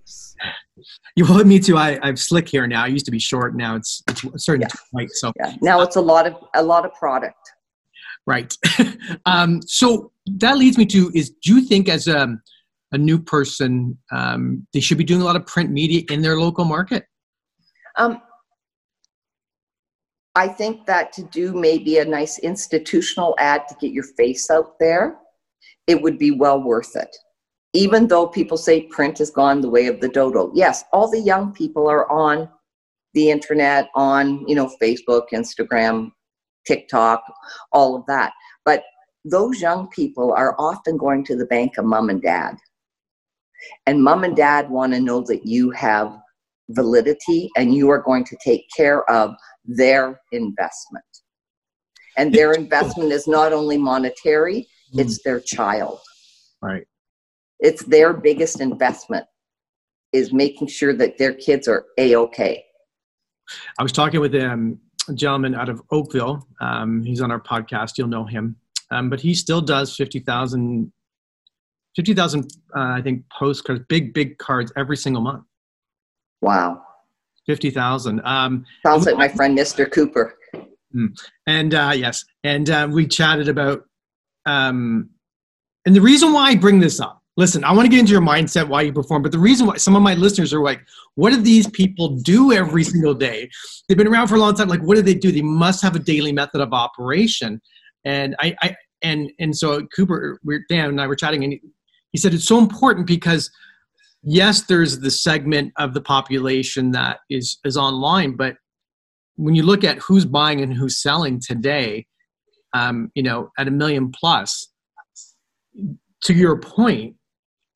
[1.16, 1.76] You well me too.
[1.76, 2.84] I i'm slick hair now.
[2.84, 3.56] I used to be short.
[3.56, 4.68] Now it's it's starting yeah.
[4.68, 5.32] to white so.
[5.36, 5.54] Yeah.
[5.60, 7.52] now it's a lot of a lot of product.
[8.26, 8.56] Right.
[9.26, 12.40] Um so that leads me to is do you think as um
[12.92, 16.38] a new person, um, they should be doing a lot of print media in their
[16.38, 17.04] local market?
[17.96, 18.20] Um,
[20.34, 24.78] I think that to do maybe a nice institutional ad to get your face out
[24.78, 25.16] there,
[25.86, 27.14] it would be well worth it.
[27.72, 30.50] Even though people say print has gone the way of the dodo.
[30.54, 32.48] Yes, all the young people are on
[33.14, 36.10] the internet, on, you know, Facebook, Instagram,
[36.66, 37.22] TikTok,
[37.72, 38.32] all of that.
[38.64, 38.82] But
[39.28, 42.56] those young people are often going to the bank of mom and dad
[43.86, 46.16] and mom and dad want to know that you have
[46.70, 49.34] validity and you are going to take care of
[49.64, 51.04] their investment.
[52.16, 55.00] And their investment is not only monetary, hmm.
[55.00, 56.00] it's their child.
[56.62, 56.86] Right.
[57.60, 59.26] It's their biggest investment
[60.12, 62.64] is making sure that their kids are a-okay.
[63.78, 66.46] I was talking with um, a gentleman out of Oakville.
[66.60, 67.96] Um, he's on our podcast.
[67.96, 68.56] You'll know him.
[68.90, 70.92] Um, but he still does 50,000
[71.96, 72.42] 50,000,
[72.76, 75.44] uh, I think, postcards, big, big cards every single month.
[76.42, 76.82] Wow.
[77.46, 78.20] 50,000.
[78.22, 79.90] Um, Sounds like my friend Mr.
[79.90, 80.36] Cooper.
[80.92, 81.06] Hmm.
[81.46, 83.84] And uh, yes, and uh, we chatted about,
[84.44, 85.10] um,
[85.86, 88.20] and the reason why I bring this up, listen, I want to get into your
[88.20, 90.80] mindset, why you perform, but the reason why some of my listeners are like,
[91.14, 93.48] what do these people do every single day?
[93.88, 94.68] They've been around for a long time.
[94.68, 95.32] Like, what do they do?
[95.32, 97.60] They must have a daily method of operation.
[98.06, 101.60] And I, I and and so Cooper, we're Dan and I were chatting, and
[102.12, 103.50] he said it's so important because
[104.22, 108.56] yes there's the segment of the population that is is online but
[109.36, 112.06] when you look at who's buying and who's selling today
[112.72, 114.68] um, you know at a million plus
[116.22, 117.14] to your point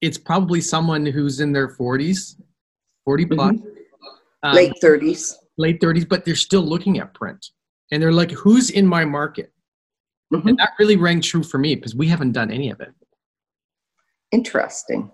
[0.01, 2.41] it's probably someone who's in their 40s
[3.05, 3.69] 40 plus mm-hmm.
[4.43, 7.47] um, late 30s late 30s but they're still looking at print.
[7.93, 9.53] And they're like who's in my market
[10.33, 10.49] mm-hmm.
[10.49, 12.93] and that really rang true for me because we haven't done any of it
[14.33, 15.11] interesting.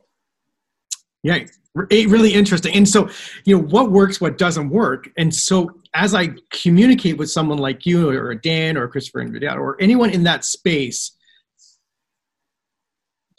[1.22, 2.74] Yeah, really interesting.
[2.74, 3.08] And so,
[3.44, 5.08] you know, what works, what doesn't work.
[5.16, 9.80] And so, as I communicate with someone like you, or Dan, or Christopher Invidiata, or
[9.80, 11.12] anyone in that space,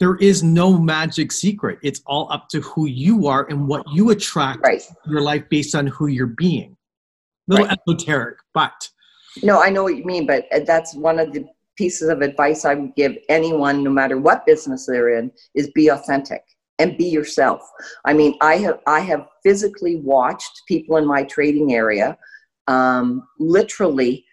[0.00, 1.78] there is no magic secret.
[1.82, 4.82] It's all up to who you are and what you attract right.
[5.06, 6.76] your life based on who you're being.
[7.48, 7.78] A little right.
[7.88, 8.88] esoteric, but
[9.42, 10.26] no, I know what you mean.
[10.26, 11.46] But uh, that's one of the
[11.78, 15.88] pieces of advice I would give anyone, no matter what business they're in, is be
[15.88, 16.42] authentic
[16.80, 17.62] and be yourself.
[18.04, 22.18] I mean, I have I have physically watched people in my trading area,
[22.66, 24.24] um, literally,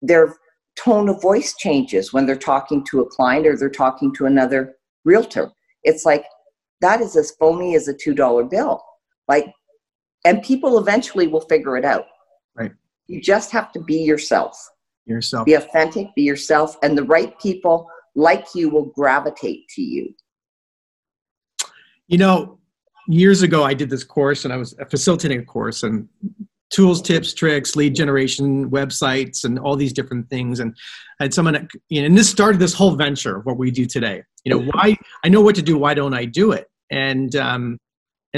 [0.00, 0.36] their
[0.76, 4.76] tone of voice changes when they're talking to a client or they're talking to another
[5.04, 5.50] realtor.
[5.82, 6.24] It's like
[6.80, 8.82] that is as phony as a two dollar bill.
[9.26, 9.46] Like,
[10.24, 12.06] and people eventually will figure it out.
[12.54, 12.72] Right.
[13.08, 14.56] You just have to be yourself.
[15.08, 15.46] Yourself.
[15.46, 16.14] Be authentic.
[16.14, 20.14] Be yourself, and the right people like you will gravitate to you.
[22.08, 22.58] You know,
[23.08, 26.08] years ago, I did this course and I was facilitating a course and
[26.70, 30.60] tools, tips, tricks, lead generation, websites, and all these different things.
[30.60, 30.76] And
[31.20, 33.86] I had someone, you know, and this started this whole venture of what we do
[33.86, 34.22] today.
[34.44, 36.66] You know, why I know what to do, why don't I do it?
[36.90, 37.78] And um,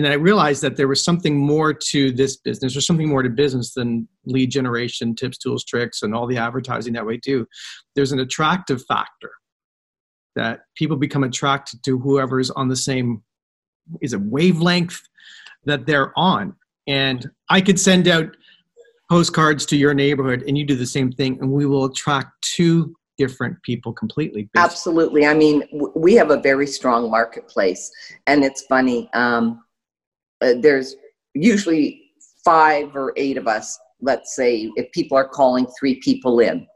[0.00, 3.22] and then I realized that there was something more to this business, or something more
[3.22, 7.46] to business than lead generation, tips, tools, tricks, and all the advertising that we do.
[7.94, 9.30] There's an attractive factor
[10.36, 13.22] that people become attracted to whoever is on the same
[14.00, 15.02] is a wavelength
[15.66, 18.34] that they're on and i could send out
[19.10, 22.94] postcards to your neighborhood and you do the same thing and we will attract two
[23.18, 25.64] different people completely absolutely i mean
[25.96, 27.90] we have a very strong marketplace
[28.28, 29.60] and it's funny um,
[30.42, 30.96] uh, there's
[31.34, 32.02] usually
[32.44, 36.66] five or eight of us let's say if people are calling three people in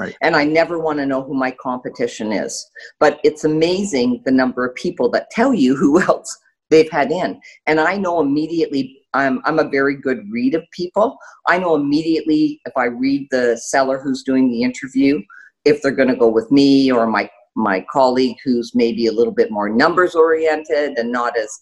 [0.00, 0.16] Right.
[0.22, 2.66] And I never want to know who my competition is.
[2.98, 6.34] But it's amazing the number of people that tell you who else
[6.70, 7.40] they've had in.
[7.66, 11.18] And I know immediately, I'm, I'm a very good read of people.
[11.46, 15.20] I know immediately if I read the seller who's doing the interview,
[15.64, 19.34] if they're going to go with me or my, my colleague who's maybe a little
[19.34, 21.60] bit more numbers oriented and not as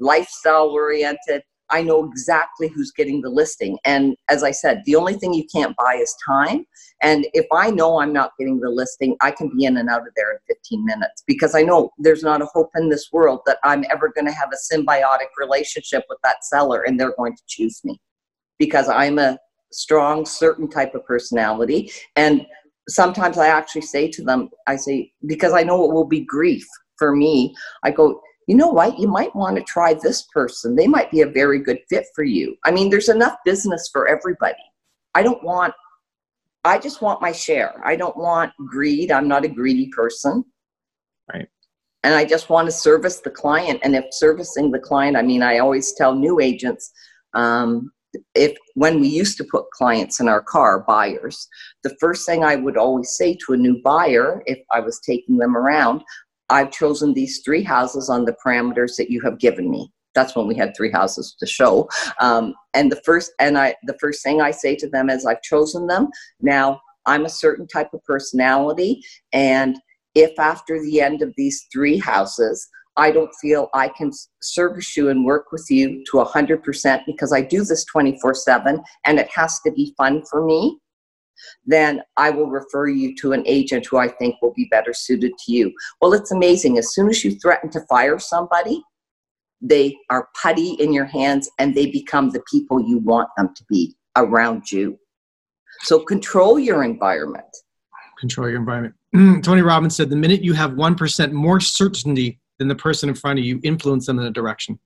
[0.00, 1.42] lifestyle oriented.
[1.70, 3.78] I know exactly who's getting the listing.
[3.84, 6.66] And as I said, the only thing you can't buy is time.
[7.00, 10.00] And if I know I'm not getting the listing, I can be in and out
[10.00, 13.40] of there in 15 minutes because I know there's not a hope in this world
[13.46, 17.36] that I'm ever going to have a symbiotic relationship with that seller and they're going
[17.36, 18.00] to choose me
[18.58, 19.38] because I'm a
[19.72, 21.92] strong, certain type of personality.
[22.16, 22.44] And
[22.88, 26.66] sometimes I actually say to them, I say, because I know it will be grief
[26.98, 30.74] for me, I go, you know what, you might want to try this person.
[30.74, 32.56] They might be a very good fit for you.
[32.64, 34.58] I mean, there's enough business for everybody.
[35.14, 35.72] I don't want,
[36.64, 37.80] I just want my share.
[37.86, 39.12] I don't want greed.
[39.12, 40.44] I'm not a greedy person.
[41.32, 41.46] Right.
[42.02, 43.78] And I just want to service the client.
[43.84, 46.90] And if servicing the client, I mean, I always tell new agents,
[47.34, 47.92] um,
[48.34, 51.46] if when we used to put clients in our car, buyers,
[51.84, 55.36] the first thing I would always say to a new buyer, if I was taking
[55.36, 56.02] them around,
[56.50, 59.90] I've chosen these three houses on the parameters that you have given me.
[60.14, 61.88] That's when we had three houses to show.
[62.20, 65.42] Um, and the first and I the first thing I say to them is I've
[65.42, 66.08] chosen them.
[66.40, 69.78] Now I'm a certain type of personality, and
[70.14, 74.10] if after the end of these three houses I don't feel I can
[74.42, 79.18] service you and work with you to 100% because I do this 24 7 and
[79.18, 80.78] it has to be fun for me,
[81.64, 85.32] then I will refer you to an agent who I think will be better suited
[85.38, 85.72] to you.
[86.00, 86.78] Well, it's amazing.
[86.78, 88.82] As soon as you threaten to fire somebody,
[89.60, 93.64] they are putty in your hands and they become the people you want them to
[93.68, 94.98] be around you.
[95.82, 97.44] So control your environment.
[98.18, 98.94] Control your environment.
[99.44, 103.38] Tony Robbins said the minute you have 1% more certainty than the person in front
[103.38, 104.78] of you, influence them in a direction.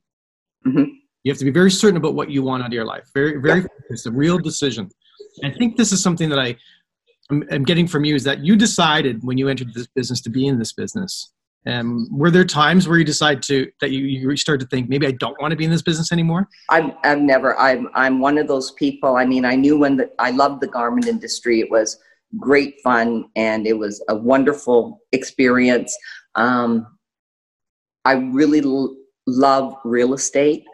[0.67, 0.85] Mm-hmm.
[1.25, 3.11] You have to be very certain about what you want out of your life.
[3.13, 3.67] Very, very, yeah.
[3.91, 4.91] it's a real decision.
[5.43, 6.57] I think this is something that I
[7.31, 10.47] am getting from you is that you decided when you entered this business to be
[10.47, 11.33] in this business.
[11.67, 15.07] Um, were there times where you decide to that you, you start to think maybe
[15.07, 16.47] I don't want to be in this business anymore?
[16.69, 19.17] I'm I've never I'm I'm one of those people.
[19.17, 21.61] I mean, I knew when the, I loved the garment industry.
[21.61, 21.99] It was
[22.39, 25.97] great fun and it was a wonderful experience.
[26.35, 26.87] Um,
[28.05, 28.97] I really l-
[29.27, 30.65] love real estate.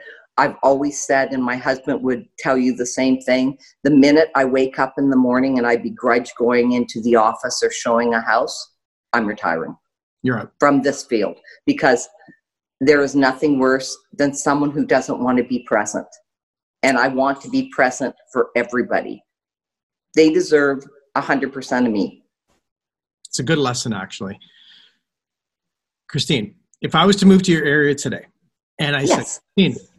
[0.41, 4.47] I've always said, and my husband would tell you the same thing the minute I
[4.47, 8.23] wake up in the morning and I begrudge going into the office or showing a
[8.23, 8.73] house,
[9.13, 9.77] I'm retiring.
[10.23, 10.49] You're right.
[10.59, 12.09] From this field because
[12.81, 16.07] there is nothing worse than someone who doesn't want to be present.
[16.83, 19.23] And I want to be present for everybody.
[20.17, 20.83] They deserve
[21.19, 22.25] 100% of me.
[23.29, 24.41] It's a good lesson, actually.
[26.09, 28.25] Christine, if I was to move to your area today
[28.79, 29.35] and I yes.
[29.35, 29.90] said, Christine,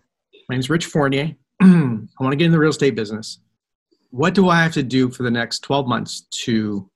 [0.49, 1.35] my name's Rich Fournier.
[1.61, 3.39] I want to get in the real estate business.
[4.09, 6.89] What do I have to do for the next 12 months to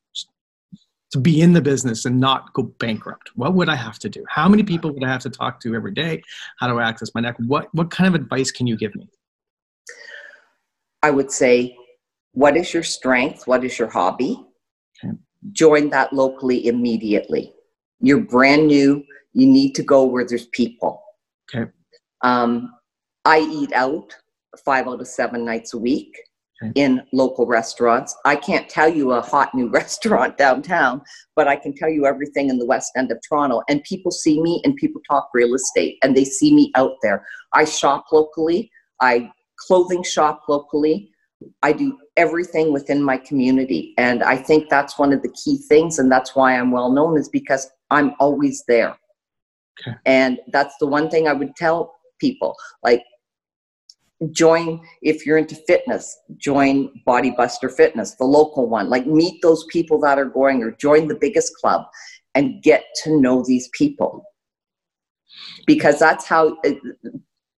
[1.11, 3.31] to be in the business and not go bankrupt?
[3.35, 4.25] What would I have to do?
[4.27, 6.21] How many people would I have to talk to every day?
[6.59, 7.47] How do I access my network?
[7.47, 9.07] What what kind of advice can you give me?
[11.03, 11.77] I would say,
[12.31, 13.47] what is your strength?
[13.47, 14.43] What is your hobby?
[15.03, 15.13] Okay.
[15.51, 17.53] join that locally immediately.
[17.99, 19.03] You're brand new.
[19.33, 21.01] You need to go where there's people.
[21.53, 21.69] Okay.
[22.21, 22.73] Um,
[23.25, 24.15] I eat out
[24.63, 26.15] five out of seven nights a week
[26.63, 26.71] Okay.
[26.75, 28.15] in local restaurants.
[28.23, 31.01] I can't tell you a hot new restaurant downtown,
[31.35, 33.61] but I can tell you everything in the west end of Toronto.
[33.67, 37.25] And people see me and people talk real estate and they see me out there.
[37.51, 38.71] I shop locally,
[39.01, 39.29] I
[39.67, 41.11] clothing shop locally.
[41.61, 43.93] I do everything within my community.
[43.97, 45.99] And I think that's one of the key things.
[45.99, 48.97] And that's why I'm well known, is because I'm always there.
[49.81, 49.97] Okay.
[50.05, 53.03] And that's the one thing I would tell people like,
[54.31, 58.89] join if you're into fitness join bodybuster fitness the local one.
[58.89, 61.85] Like meet those people that are going or join the biggest club
[62.33, 64.23] and get to know these people.
[65.65, 66.71] Because that's how uh,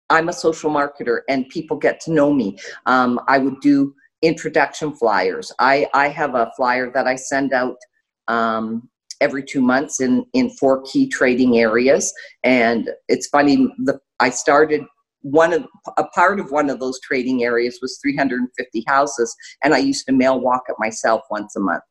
[0.09, 2.57] i'm a social marketer and people get to know me.
[2.85, 5.51] Um, i would do introduction flyers.
[5.59, 7.77] I i have a flyer that i send out
[8.27, 8.89] um,
[9.21, 12.13] every two months in in four key trading areas.
[12.43, 14.83] And it's funny the i started
[15.31, 15.65] one of
[15.97, 20.13] a part of one of those trading areas was 350 houses and i used to
[20.13, 21.83] mail walk it myself once a month.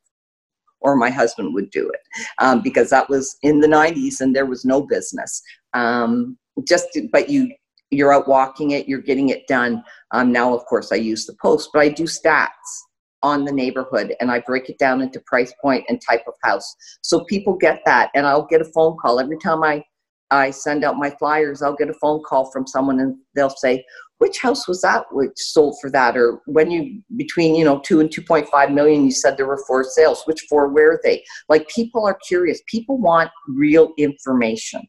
[0.80, 2.00] Or my husband would do it
[2.38, 5.42] um, because that was in the 90s and there was no business.
[5.72, 7.50] Um, just but you
[7.90, 9.82] you're out walking it you're getting it done.
[10.12, 12.70] Um, now of course i use the post but i do stats
[13.22, 16.76] on the neighborhood and i break it down into price point and type of house.
[17.02, 19.82] So people get that and i'll get a phone call every time i
[20.30, 23.84] I send out my flyers, I'll get a phone call from someone and they'll say,
[24.18, 26.16] which house was that which sold for that?
[26.16, 29.84] Or when you, between, you know, two and 2.5 million, you said there were four
[29.84, 30.22] sales.
[30.24, 31.22] Which four were they?
[31.48, 32.60] Like people are curious.
[32.66, 34.82] People want real information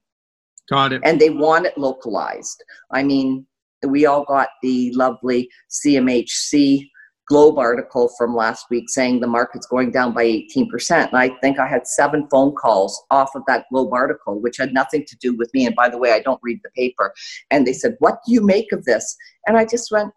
[0.69, 1.01] Got it.
[1.03, 2.63] and they want it localized.
[2.91, 3.45] I mean,
[3.85, 6.87] we all got the lovely CMHC
[7.27, 11.09] Globe article from last week saying the market's going down by 18%.
[11.09, 14.73] And I think I had seven phone calls off of that Globe article, which had
[14.73, 15.65] nothing to do with me.
[15.65, 17.13] And by the way, I don't read the paper.
[17.51, 19.15] And they said, What do you make of this?
[19.45, 20.11] And I just went,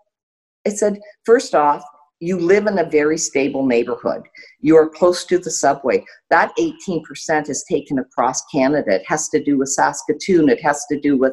[0.67, 1.83] I said, First off,
[2.21, 4.23] you live in a very stable neighborhood.
[4.61, 6.05] You are close to the subway.
[6.29, 8.95] That 18% is taken across Canada.
[8.97, 10.49] It has to do with Saskatoon.
[10.49, 11.33] It has to do with,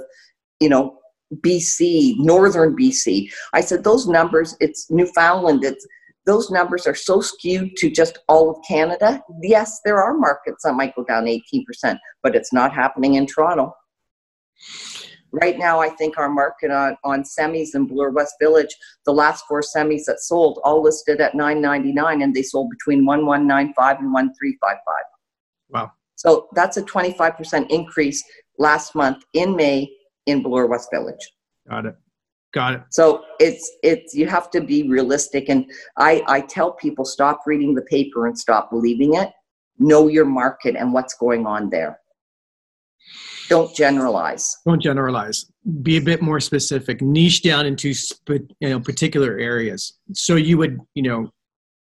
[0.59, 0.97] you know,
[1.35, 3.29] BC, northern BC.
[3.53, 5.85] I said those numbers, it's Newfoundland, it's
[6.27, 9.23] those numbers are so skewed to just all of Canada.
[9.41, 13.73] Yes, there are markets that might go down 18%, but it's not happening in Toronto.
[15.31, 18.75] Right now, I think our market on, on semis in Bloor West Village,
[19.05, 23.99] the last four semis that sold, all listed at 9.99, and they sold between 1195
[23.99, 24.77] and 1355.
[25.69, 25.91] Wow.
[26.15, 28.23] So that's a 25% increase
[28.57, 29.89] last month in May
[30.27, 31.31] in Bloor West Village.
[31.67, 31.95] Got it.
[32.53, 32.81] Got it.
[32.91, 37.73] So it's it's you have to be realistic, and I I tell people stop reading
[37.73, 39.31] the paper and stop believing it.
[39.79, 41.99] Know your market and what's going on there.
[43.49, 44.57] Don't generalize.
[44.65, 45.45] Don't generalize.
[45.81, 47.01] Be a bit more specific.
[47.01, 49.93] Niche down into sp- you know particular areas.
[50.13, 51.29] So you would you know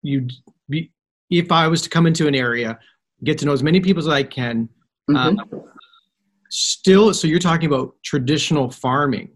[0.03, 0.33] you'd
[0.69, 0.93] be
[1.31, 2.79] if I was to come into an area,
[3.23, 4.69] get to know as many people as I can.
[5.09, 5.17] Mhm.
[5.17, 5.65] Um,
[6.51, 9.31] still, so you're talking about traditional farming.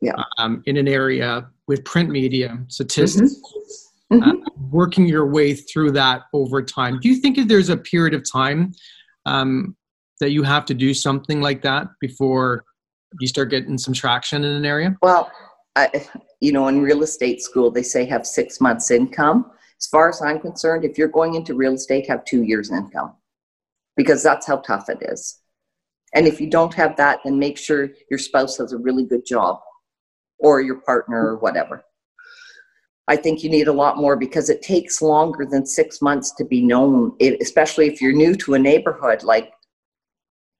[0.00, 0.22] Yeah.
[0.38, 3.40] Um, in an area with print media, statistics,
[4.12, 4.22] Mhm.
[4.22, 7.00] uh, working your way through that over time.
[7.00, 8.72] Do you think that there's a period of time
[9.24, 9.74] um,
[10.20, 12.64] that you have to do something like that before
[13.18, 14.94] you start getting some traction in an area?
[15.00, 15.30] Well,
[15.76, 16.06] I,
[16.40, 19.50] you know, in real estate school, they say have six months income.
[19.80, 23.14] As far as I'm concerned, if you're going into real estate, have two years income
[23.96, 25.38] because that's how tough it is.
[26.14, 29.26] And if you don't have that, then make sure your spouse has a really good
[29.26, 29.58] job
[30.38, 31.84] or your partner or whatever.
[33.06, 36.44] I think you need a lot more because it takes longer than six months to
[36.44, 39.22] be known, it, especially if you're new to a neighborhood.
[39.22, 39.52] Like,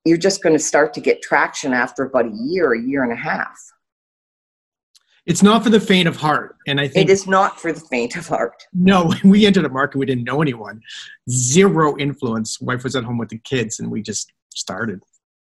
[0.04, 3.12] you're just going to start to get traction after about a year, a year and
[3.12, 3.56] a half.
[5.24, 6.56] It's not for the faint of heart.
[6.66, 8.62] And I think It is not for the faint of heart.
[8.74, 10.82] no, we entered a market, we didn't know anyone,
[11.30, 12.60] zero influence.
[12.60, 15.00] Wife was at home with the kids, and we just started.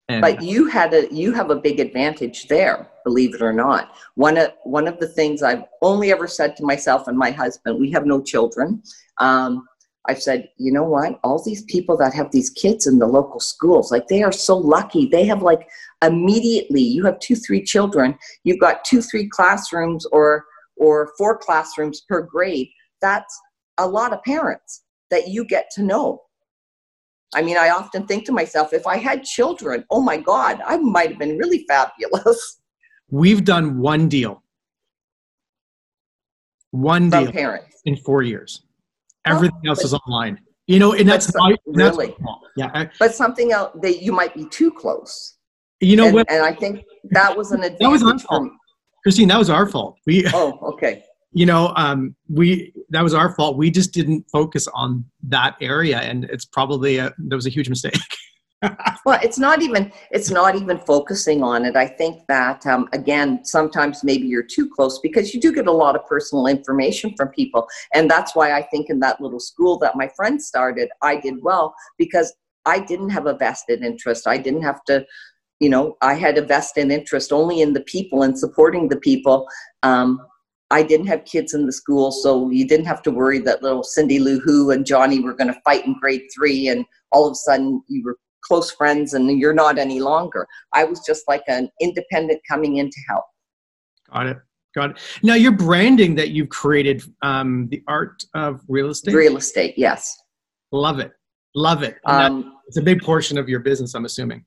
[0.10, 3.94] And But you had a you have a big advantage there, believe it or not.
[4.16, 7.80] One of one of the things I've only ever said to myself and my husband,
[7.80, 8.84] we have no children.
[9.20, 9.66] Um,
[10.06, 11.20] I've said, you know what?
[11.24, 14.58] All these people that have these kids in the local schools, like they are so
[14.58, 15.06] lucky.
[15.06, 15.70] They have like
[16.04, 16.82] immediately.
[16.82, 18.18] You have two, three children.
[18.44, 20.46] You've got two, three classrooms or
[20.76, 22.68] or four classrooms per grade.
[23.02, 23.40] That's
[23.78, 26.22] a lot of parents that you get to know.
[27.36, 30.78] I mean, I often think to myself, if I had children, oh my God, I
[30.78, 32.60] might have been really fabulous
[33.14, 34.44] we've done one deal,
[36.72, 37.82] one from deal parents.
[37.86, 38.64] in four years.
[39.26, 40.40] Everything else is online.
[40.68, 42.08] You know, and that's, That's- not, really.
[42.08, 42.86] That's, yeah.
[43.00, 45.38] But something else that you might be too close.
[45.80, 48.26] You know and, what, and I think that was an That was our advantage.
[48.26, 48.50] fault.
[49.04, 49.28] Christine?
[49.28, 49.98] That was our fault.
[50.08, 51.04] We, oh, okay.
[51.34, 53.58] You know, um, we that was our fault.
[53.58, 57.70] We just didn't focus on that area, and it's probably a, that was a huge
[57.70, 57.94] mistake.
[59.06, 61.76] Well, it's not even it's not even focusing on it.
[61.76, 65.72] I think that um, again, sometimes maybe you're too close because you do get a
[65.72, 69.78] lot of personal information from people, and that's why I think in that little school
[69.80, 72.34] that my friend started, I did well because
[72.66, 74.28] I didn't have a vested interest.
[74.28, 75.06] I didn't have to,
[75.60, 79.46] you know, I had a vested interest only in the people and supporting the people.
[79.84, 80.22] Um,
[80.74, 83.84] I didn't have kids in the school, so you didn't have to worry that little
[83.84, 87.34] Cindy Lou Who and Johnny were going to fight in grade three, and all of
[87.34, 90.48] a sudden you were close friends and you're not any longer.
[90.74, 93.24] I was just like an independent coming in to help.
[94.12, 94.38] Got it.
[94.74, 94.98] Got it.
[95.22, 99.14] Now, your branding that you've created, um, the art of real estate.
[99.14, 100.18] Real estate, yes.
[100.72, 101.12] Love it.
[101.54, 101.98] Love it.
[102.06, 104.44] Um, it's a big portion of your business, I'm assuming.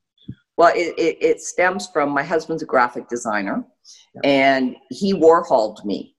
[0.57, 3.63] well, it, it, it stems from my husband's a graphic designer,
[4.25, 6.16] and he Warholed me.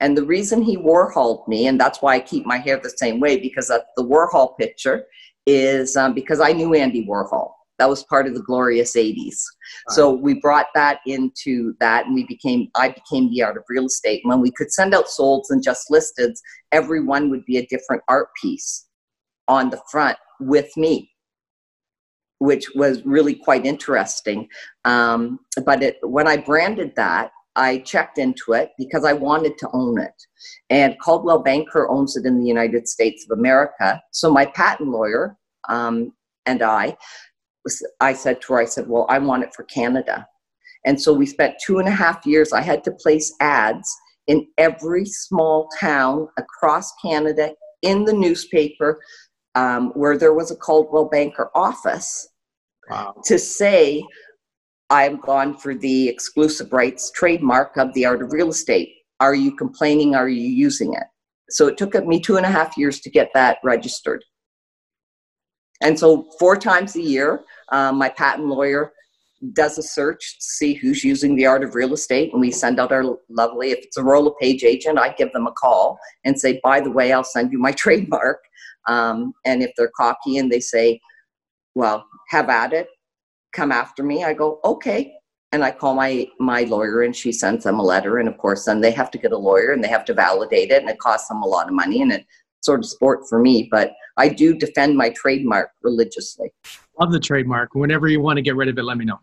[0.00, 3.20] And the reason he Warholed me, and that's why I keep my hair the same
[3.20, 5.06] way, because of the Warhol picture
[5.46, 7.52] is um, because I knew Andy Warhol.
[7.78, 9.42] That was part of the glorious 80s.
[9.88, 13.86] So we brought that into that, and we became, I became the art of real
[13.86, 14.20] estate.
[14.24, 16.40] When we could send out solds and just listeds,
[16.72, 18.86] every one would be a different art piece
[19.48, 21.10] on the front with me
[22.40, 24.48] which was really quite interesting.
[24.86, 29.68] Um, but it, when I branded that, I checked into it because I wanted to
[29.72, 30.14] own it.
[30.70, 34.02] And Coldwell Banker owns it in the United States of America.
[34.12, 35.36] So my patent lawyer
[35.68, 36.12] um,
[36.46, 36.96] and I,
[38.00, 40.26] I said to her, I said, well, I want it for Canada.
[40.86, 42.54] And so we spent two and a half years.
[42.54, 43.94] I had to place ads
[44.26, 47.52] in every small town across Canada
[47.82, 49.00] in the newspaper
[49.54, 52.26] um, where there was a Coldwell Banker office
[52.88, 53.14] Wow.
[53.26, 54.02] to say,
[54.90, 58.92] I've gone for the exclusive rights trademark of the art of real estate.
[59.20, 60.16] Are you complaining?
[60.16, 61.04] Are you using it?
[61.50, 64.24] So it took me two and a half years to get that registered.
[65.82, 68.92] And so, four times a year, um, my patent lawyer
[69.54, 72.78] does a search to see who's using the art of real estate, and we send
[72.78, 76.38] out our lovely, if it's a Royal LePage agent, I give them a call and
[76.38, 78.40] say, by the way, I'll send you my trademark.
[78.88, 81.00] Um, and if they're cocky and they say,
[81.74, 82.88] well, have at it,
[83.52, 85.14] come after me, I go, okay.
[85.52, 88.18] And I call my, my lawyer and she sends them a letter.
[88.18, 90.70] And of course, then they have to get a lawyer and they have to validate
[90.70, 92.24] it and it costs them a lot of money and it's
[92.60, 93.68] sort of sport for me.
[93.70, 96.52] But I do defend my trademark religiously.
[97.00, 97.74] Love the trademark.
[97.74, 99.18] Whenever you want to get rid of it, let me know.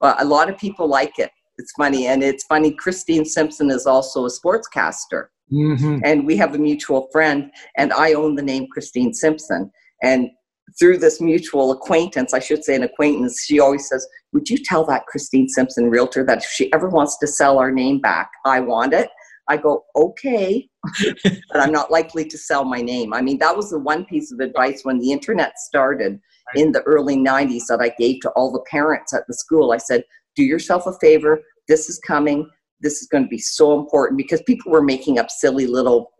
[0.00, 1.30] Well, a lot of people like it.
[1.56, 2.08] It's funny.
[2.08, 5.26] And it's funny, Christine Simpson is also a sportscaster.
[5.50, 9.70] hmm and we have a mutual friend and i own the name christine simpson
[10.02, 10.30] and
[10.78, 14.84] through this mutual acquaintance i should say an acquaintance she always says would you tell
[14.84, 18.60] that christine simpson realtor that if she ever wants to sell our name back i
[18.60, 19.08] want it?
[19.46, 20.68] I go okay.
[21.24, 23.12] But i'm not likely to sell my name.
[23.12, 26.18] I mean that was the one piece of advice when the internet started
[26.54, 29.72] in the early 90s that i gave to all the parents at the school.
[29.72, 30.02] I said
[30.36, 31.40] do yourself a favor.
[31.68, 32.48] This is coming.
[32.80, 36.10] This is going to be so important because people were making up silly little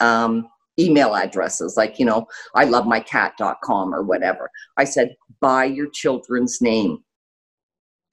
[0.00, 5.64] um, email addresses like you know i love my cat.com or whatever i said buy
[5.64, 6.98] your children's name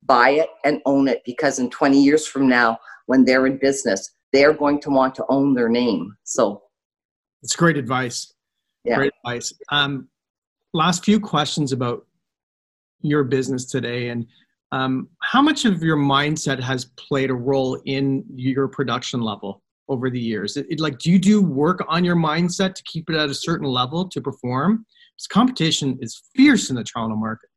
[0.03, 4.12] buy it and own it because in 20 years from now when they're in business
[4.34, 6.62] they're going to want to own their name so
[7.43, 8.34] It's great advice.
[8.84, 8.95] Yeah.
[8.97, 9.53] Great advice.
[9.70, 10.07] Um,
[10.74, 12.05] last few questions about
[13.01, 14.26] your business today and
[14.72, 19.62] um, how much of your mindset has played a role in your production level
[19.92, 20.58] over the years?
[20.58, 23.34] It, it- like, do you do work on your mindset to keep it at a
[23.34, 24.86] certain level to perform?
[25.16, 27.50] Because competition is fierce in the Toronto market.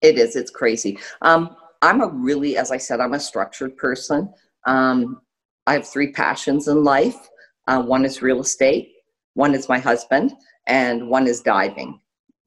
[0.00, 0.34] It is.
[0.34, 0.98] It's crazy.
[1.22, 4.32] Um, I'm a really, as I said, I'm a structured person.
[4.66, 5.20] Um,
[5.66, 7.28] I have three passions in life.
[7.66, 8.92] Uh, one is real estate,
[9.34, 10.32] one is my husband,
[10.66, 12.00] and one is diving.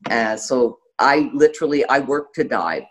[0.09, 2.83] Uh, so I literally I work to dive,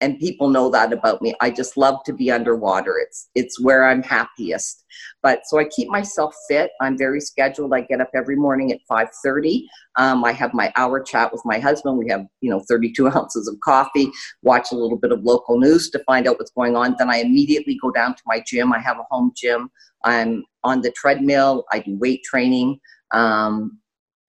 [0.00, 1.34] and people know that about me.
[1.40, 2.98] I just love to be underwater.
[2.98, 4.84] It's it's where I'm happiest.
[5.22, 6.70] But so I keep myself fit.
[6.80, 7.74] I'm very scheduled.
[7.74, 9.66] I get up every morning at 5:30.
[9.96, 11.98] Um, I have my hour chat with my husband.
[11.98, 14.10] We have you know 32 ounces of coffee.
[14.42, 16.96] Watch a little bit of local news to find out what's going on.
[16.98, 18.72] Then I immediately go down to my gym.
[18.72, 19.70] I have a home gym.
[20.04, 21.64] I'm on the treadmill.
[21.72, 22.80] I do weight training.
[23.12, 23.78] Um,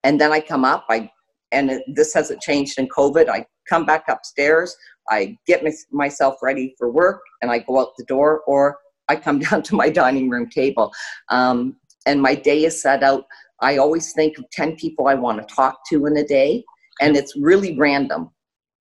[0.04, 0.84] and then I come up.
[0.90, 1.10] I
[1.52, 3.28] and this hasn't changed in COVID.
[3.28, 4.74] I come back upstairs.
[5.08, 8.78] I get my, myself ready for work, and I go out the door, or
[9.08, 10.92] I come down to my dining room table.
[11.28, 11.76] Um,
[12.06, 13.24] and my day is set out.
[13.60, 16.64] I always think of 10 people I want to talk to in a day,
[17.00, 18.30] and it's really random.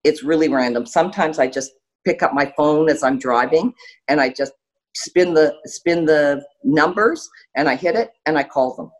[0.03, 0.85] It's really random.
[0.85, 1.71] Sometimes I just
[2.05, 3.73] pick up my phone as I'm driving
[4.07, 4.53] and I just
[4.95, 8.91] spin the spin the numbers and I hit it and I call them.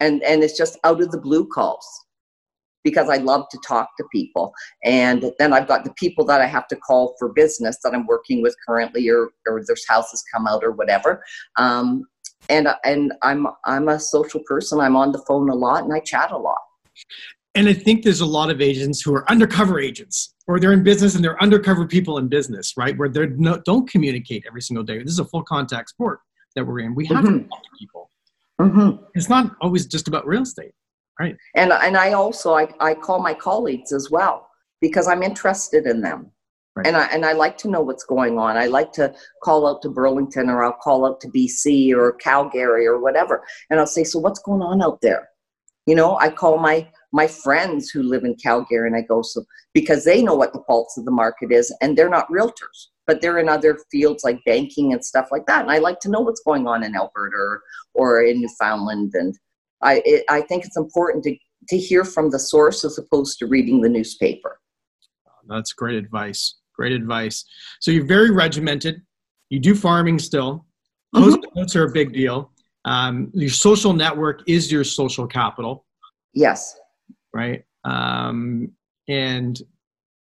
[0.00, 1.86] And and it's just out of the blue calls
[2.84, 4.52] because I love to talk to people.
[4.84, 8.06] And then I've got the people that I have to call for business that I'm
[8.06, 11.22] working with currently, or, or there's houses come out or whatever.
[11.56, 12.06] Um,
[12.48, 14.80] and and I'm I'm a social person.
[14.80, 16.58] I'm on the phone a lot and I chat a lot.
[17.54, 20.84] And I think there's a lot of agents who are undercover agents, or they're in
[20.84, 22.96] business and they're undercover people in business, right?
[22.96, 24.98] Where they no, don't communicate every single day.
[25.02, 26.20] This is a full contact sport
[26.54, 26.94] that we're in.
[26.94, 27.38] We have mm-hmm.
[27.38, 28.10] to talk to people.
[28.60, 29.04] Mm-hmm.
[29.14, 30.72] It's not always just about real estate,
[31.20, 31.36] right?
[31.54, 34.48] And and I also I, I call my colleagues as well
[34.80, 36.30] because I'm interested in them.
[36.74, 36.86] Right.
[36.86, 38.56] And I and I like to know what's going on.
[38.56, 42.86] I like to call out to Burlington or I'll call out to BC or Calgary
[42.86, 43.44] or whatever.
[43.68, 45.28] And I'll say, So what's going on out there?
[45.86, 49.44] You know, I call my my friends who live in Calgary and I go, so
[49.74, 53.20] because they know what the pulse of the market is and they're not realtors, but
[53.20, 55.62] they're in other fields like banking and stuff like that.
[55.62, 57.62] And I like to know what's going on in Alberta or,
[57.94, 59.12] or in Newfoundland.
[59.14, 59.36] And
[59.82, 61.36] I, it, I think it's important to,
[61.68, 64.58] to hear from the source as opposed to reading the newspaper.
[65.48, 66.56] That's great advice.
[66.74, 67.44] Great advice.
[67.80, 69.02] So you're very regimented.
[69.48, 70.66] You do farming still.
[71.14, 71.58] Post mm-hmm.
[71.58, 72.52] notes are a big deal.
[72.84, 75.84] Um, your social network is your social capital.
[76.32, 76.78] Yes.
[77.34, 77.64] Right.
[77.84, 78.72] Um,
[79.08, 79.60] and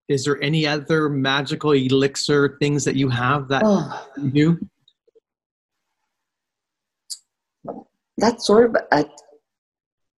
[0.07, 4.07] is there any other magical elixir things that you have that oh.
[4.17, 4.59] you
[7.65, 7.73] do?
[8.17, 9.05] That's sort of a,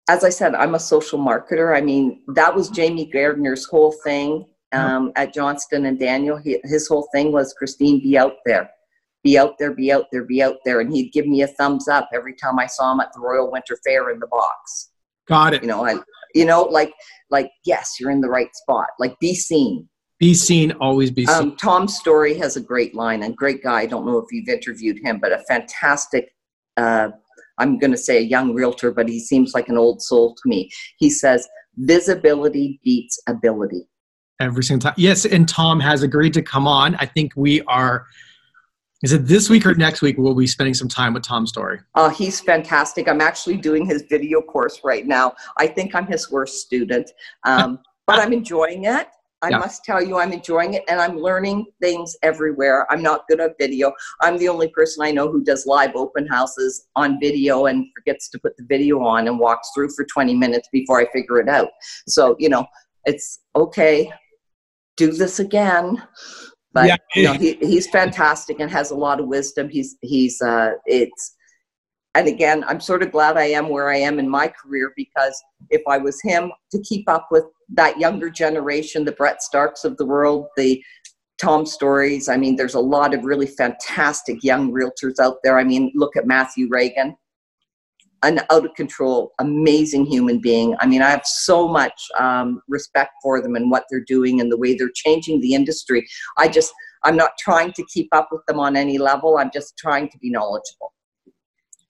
[0.07, 1.75] as I said, I'm a social marketer.
[1.75, 6.37] I mean, that was Jamie Gardner's whole thing um, at Johnston and Daniel.
[6.37, 8.69] He, his whole thing was Christine, be out there,
[9.23, 11.87] be out there, be out there, be out there, and he'd give me a thumbs
[11.87, 14.91] up every time I saw him at the Royal Winter Fair in the box.
[15.27, 15.61] Got it.
[15.61, 15.99] You know, I,
[16.33, 16.93] you know, like,
[17.29, 18.87] like yes, you're in the right spot.
[18.99, 19.89] Like, be seen.
[20.19, 21.35] Be seen, always be seen.
[21.35, 23.81] Um, Tom Storey has a great line and great guy.
[23.81, 26.31] I don't know if you've interviewed him, but a fantastic.
[26.75, 27.09] Uh,
[27.57, 30.41] I'm going to say a young realtor, but he seems like an old soul to
[30.45, 30.69] me.
[30.97, 31.47] He says,
[31.77, 33.87] visibility beats ability
[34.39, 34.95] every single time.
[34.97, 36.95] Yes, and Tom has agreed to come on.
[36.95, 38.05] I think we are.
[39.03, 40.15] Is it this week or next week?
[40.17, 41.79] We'll be spending some time with Tom Storey.
[41.93, 43.07] Oh, he's fantastic.
[43.07, 45.35] I'm actually doing his video course right now.
[45.57, 47.11] I think I'm his worst student,
[47.43, 49.07] um, but I'm enjoying it.
[49.41, 49.59] I yeah.
[49.59, 52.91] must tell you, I'm enjoying it and I'm learning things everywhere.
[52.91, 53.93] I'm not good at video.
[54.21, 58.29] I'm the only person I know who does live open houses on video and forgets
[58.29, 61.49] to put the video on and walks through for 20 minutes before I figure it
[61.49, 61.69] out.
[62.07, 62.65] So, you know,
[63.05, 64.11] it's okay
[64.97, 66.03] do this again.
[66.73, 66.97] But yeah.
[67.15, 69.69] you know, he, he's fantastic and has a lot of wisdom.
[69.69, 71.35] He's he's uh, it's
[72.13, 75.41] and again, I'm sort of glad I am where I am in my career because
[75.69, 79.97] if I was him to keep up with that younger generation, the Brett Starks of
[79.97, 80.83] the world, the
[81.37, 82.29] Tom Storeys.
[82.29, 85.59] I mean, there's a lot of really fantastic young realtors out there.
[85.59, 87.15] I mean, look at Matthew Reagan
[88.23, 90.75] an out of control, amazing human being.
[90.79, 94.51] I mean, I have so much um, respect for them and what they're doing and
[94.51, 96.07] the way they're changing the industry.
[96.37, 99.37] I just, I'm not trying to keep up with them on any level.
[99.37, 100.93] I'm just trying to be knowledgeable.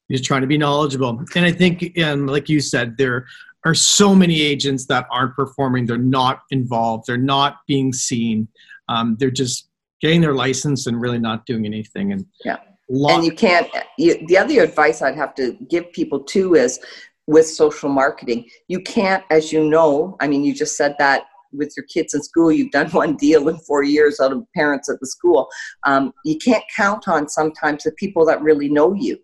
[0.09, 1.21] You're trying to be knowledgeable.
[1.35, 3.25] And I think, um, like you said, there
[3.67, 5.85] are so many agents that aren't performing.
[5.85, 7.05] They're not involved.
[7.07, 8.47] They're not being seen.
[8.89, 9.69] Um, they're just
[10.01, 12.11] getting their license and really not doing anything.
[12.11, 12.57] And yeah
[12.89, 16.79] and you can't you, the other advice i'd have to give people too is
[17.27, 21.73] with social marketing you can't as you know i mean you just said that with
[21.75, 24.99] your kids in school you've done one deal in four years out of parents at
[24.99, 25.47] the school
[25.83, 29.17] um, you can't count on sometimes the people that really know you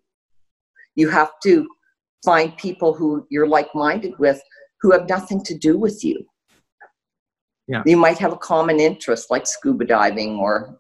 [0.96, 1.68] you have to
[2.24, 4.42] find people who you're like-minded with
[4.82, 6.26] who have nothing to do with you
[7.68, 10.78] yeah you might have a common interest like scuba diving or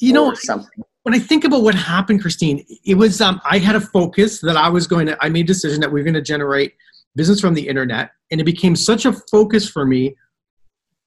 [0.00, 3.74] you know something when I think about what happened, Christine, it was um, I had
[3.74, 5.16] a focus that I was going to.
[5.24, 6.74] I made a decision that we are going to generate
[7.16, 10.14] business from the internet, and it became such a focus for me.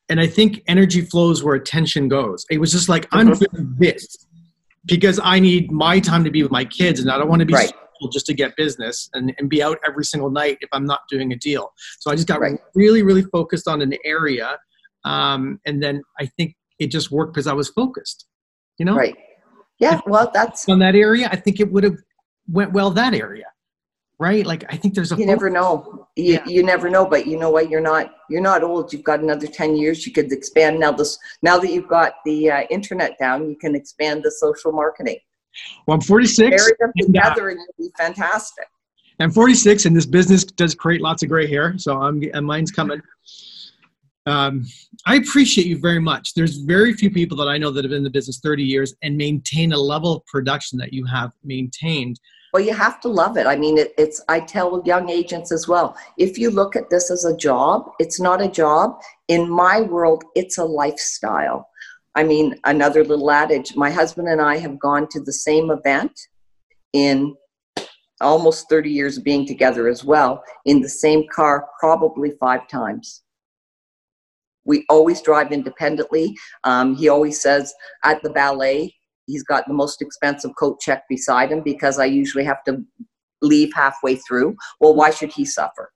[0.09, 2.45] And I think energy flows where attention goes.
[2.49, 3.55] It was just like I'm mm-hmm.
[3.55, 4.17] doing this
[4.85, 7.45] because I need my time to be with my kids, and I don't want to
[7.45, 7.71] be right.
[8.09, 11.31] Just to get business and, and be out every single night if I'm not doing
[11.33, 11.73] a deal.
[11.99, 12.59] So I just got right.
[12.75, 14.57] really, really focused on an area,
[15.05, 18.25] um, and then I think it just worked because I was focused.
[18.79, 19.15] You know, right
[19.79, 21.97] yeah well that's on that area i think it would have
[22.47, 23.45] went well that area
[24.19, 26.45] right like i think there's a you never know you, yeah.
[26.45, 29.47] you never know but you know what you're not you're not old you've got another
[29.47, 33.49] 10 years you could expand now this now that you've got the uh, internet down
[33.49, 35.17] you can expand the social marketing
[35.87, 38.67] well i'm 46 Marry them uh, together and, uh, and be fantastic
[39.19, 42.71] I'm 46, and this business does create lots of gray hair, so I'm and mine's
[42.71, 43.01] coming.
[44.25, 44.65] Um,
[45.05, 46.33] I appreciate you very much.
[46.33, 48.95] There's very few people that I know that have been in the business 30 years
[49.03, 52.19] and maintain a level of production that you have maintained.
[52.53, 53.47] Well, you have to love it.
[53.47, 57.11] I mean, it, it's, I tell young agents as well if you look at this
[57.11, 59.01] as a job, it's not a job.
[59.27, 61.67] In my world, it's a lifestyle.
[62.15, 66.11] I mean, another little adage my husband and I have gone to the same event
[66.93, 67.35] in
[68.21, 73.23] almost 30 years of being together as well, in the same car, probably five times.
[74.65, 76.35] We always drive independently.
[76.63, 78.93] Um, he always says at the ballet,
[79.25, 82.83] he's got the most expensive coat check beside him because I usually have to
[83.41, 84.55] leave halfway through.
[84.79, 85.91] Well, why should he suffer?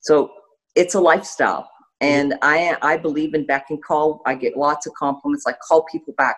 [0.00, 0.30] So
[0.74, 1.70] it's a lifestyle.
[2.00, 4.20] And I, I believe in back and call.
[4.26, 5.46] I get lots of compliments.
[5.46, 6.36] I call people back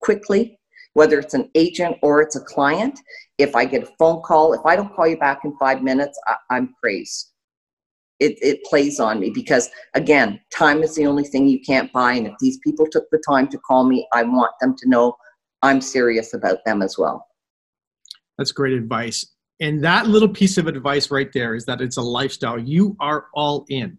[0.00, 0.58] quickly,
[0.94, 2.98] whether it's an agent or it's a client.
[3.38, 6.18] If I get a phone call, if I don't call you back in five minutes,
[6.26, 7.32] I, I'm praised
[8.20, 12.12] it, it plays on me because again time is the only thing you can't buy
[12.12, 15.16] and if these people took the time to call me i want them to know
[15.62, 17.26] i'm serious about them as well
[18.38, 19.26] that's great advice
[19.60, 23.26] and that little piece of advice right there is that it's a lifestyle you are
[23.34, 23.96] all in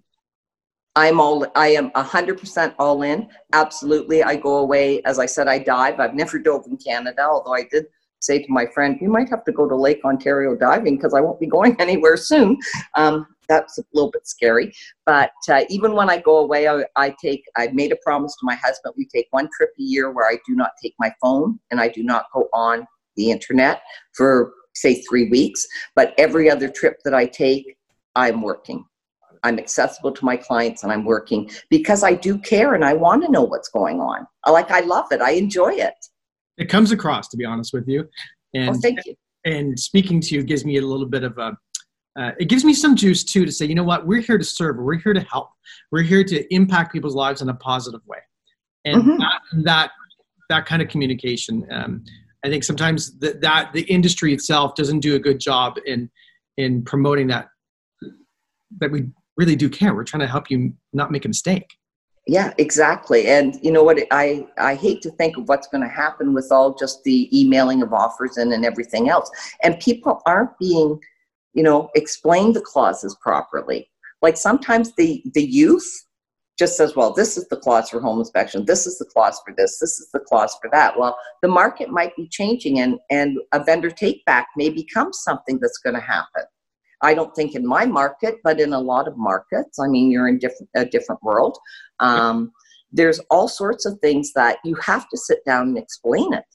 [0.98, 5.58] i'm all i am 100% all in absolutely i go away as i said i
[5.58, 7.86] dive i've never dove in canada although i did
[8.20, 11.22] say to my friend you might have to go to lake ontario diving because i
[11.22, 12.58] won't be going anywhere soon
[12.96, 14.74] um, that's a little bit scary.
[15.06, 18.46] But uh, even when I go away, I, I take, I've made a promise to
[18.46, 21.60] my husband, we take one trip a year where I do not take my phone
[21.72, 22.86] and I do not go on
[23.16, 23.82] the internet
[24.14, 25.66] for, say, three weeks.
[25.96, 27.78] But every other trip that I take,
[28.16, 28.86] I'm working.
[29.44, 33.24] I'm accessible to my clients and I'm working because I do care and I want
[33.24, 34.28] to know what's going on.
[34.48, 35.22] Like, I love it.
[35.22, 35.96] I enjoy it.
[36.58, 38.08] It comes across, to be honest with you.
[38.54, 39.16] And, oh, thank you.
[39.46, 41.58] And speaking to you gives me a little bit of a
[42.18, 44.44] uh, it gives me some juice too to say, you know what, we're here to
[44.44, 45.52] serve, we're here to help,
[45.92, 48.18] we're here to impact people's lives in a positive way,
[48.86, 49.18] and mm-hmm.
[49.20, 49.92] that, that
[50.50, 51.68] that kind of communication.
[51.70, 52.04] Um,
[52.44, 56.10] I think sometimes that that the industry itself doesn't do a good job in
[56.58, 57.50] in promoting that
[58.80, 59.94] that we really do care.
[59.96, 61.78] We're trying to help you not make a mistake.
[62.26, 63.28] Yeah, exactly.
[63.28, 64.00] And you know what?
[64.12, 67.82] I I hate to think of what's going to happen with all just the emailing
[67.82, 69.32] of offers and and everything else.
[69.64, 71.00] And people aren't being
[71.58, 73.90] you know, explain the clauses properly.
[74.22, 76.06] Like sometimes the, the youth
[76.60, 79.56] just says, well, this is the clause for home inspection, this is the clause for
[79.58, 80.98] this, this is the clause for that.
[80.98, 85.58] Well, the market might be changing and, and a vendor take back may become something
[85.60, 86.44] that's going to happen.
[87.02, 90.28] I don't think in my market, but in a lot of markets, I mean, you're
[90.28, 91.58] in different, a different world.
[92.00, 92.52] Um,
[92.92, 96.46] there's all sorts of things that you have to sit down and explain it.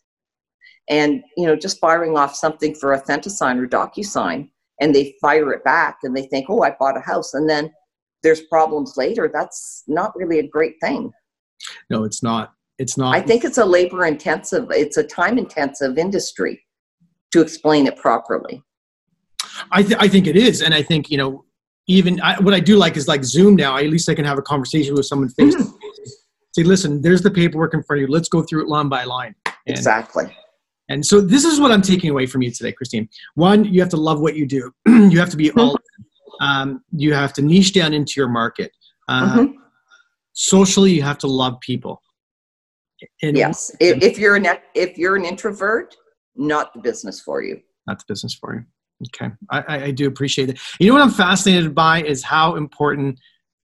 [0.88, 5.62] And, you know, just firing off something for Authentisign or DocuSign and they fire it
[5.62, 7.34] back and they think, oh, I bought a house.
[7.34, 7.72] And then
[8.22, 9.30] there's problems later.
[9.32, 11.12] That's not really a great thing.
[11.88, 12.54] No, it's not.
[12.78, 13.14] It's not.
[13.14, 16.60] I think it's a labor intensive, it's a time intensive industry
[17.30, 18.62] to explain it properly.
[19.70, 20.62] I, th- I think it is.
[20.62, 21.44] And I think, you know,
[21.86, 23.76] even I, what I do like is like Zoom now.
[23.76, 26.26] At least I can have a conversation with someone face to face.
[26.52, 28.12] Say, listen, there's the paperwork in front of you.
[28.12, 29.34] Let's go through it line by line.
[29.46, 30.36] And, exactly.
[30.88, 33.08] And so this is what I'm taking away from you today, Christine.
[33.34, 34.72] One, you have to love what you do.
[34.86, 35.76] you have to be all.
[36.40, 38.72] Um, you have to niche down into your market.
[39.08, 39.52] Uh, mm-hmm.
[40.32, 42.02] Socially, you have to love people.
[43.22, 45.96] And, yes, if, if you're an if you're an introvert,
[46.36, 47.60] not the business for you.
[47.86, 48.64] Not the business for you.
[49.08, 50.58] Okay, I, I do appreciate it.
[50.78, 53.18] You know what I'm fascinated by is how important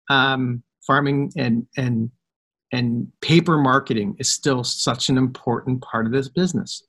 [0.09, 2.11] um, farming and and
[2.73, 6.83] and paper marketing is still such an important part of this business.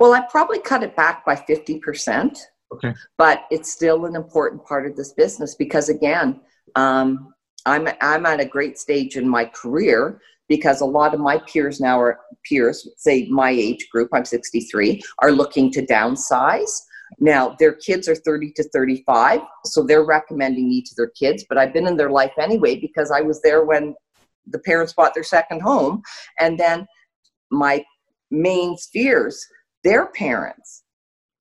[0.00, 2.36] Well, I probably cut it back by 50%.
[2.72, 2.92] Okay.
[3.16, 6.40] But it's still an important part of this business because, again,
[6.74, 7.32] um,
[7.66, 11.80] I'm, I'm at a great stage in my career because a lot of my peers
[11.80, 16.82] now are peers, say my age group, I'm 63, are looking to downsize.
[17.20, 21.58] Now, their kids are 30 to 35, so they're recommending me to their kids, but
[21.58, 23.94] I've been in their life anyway because I was there when
[24.46, 26.02] the parents bought their second home.
[26.40, 26.86] And then
[27.50, 27.84] my
[28.30, 29.46] main spheres
[29.84, 30.82] their parents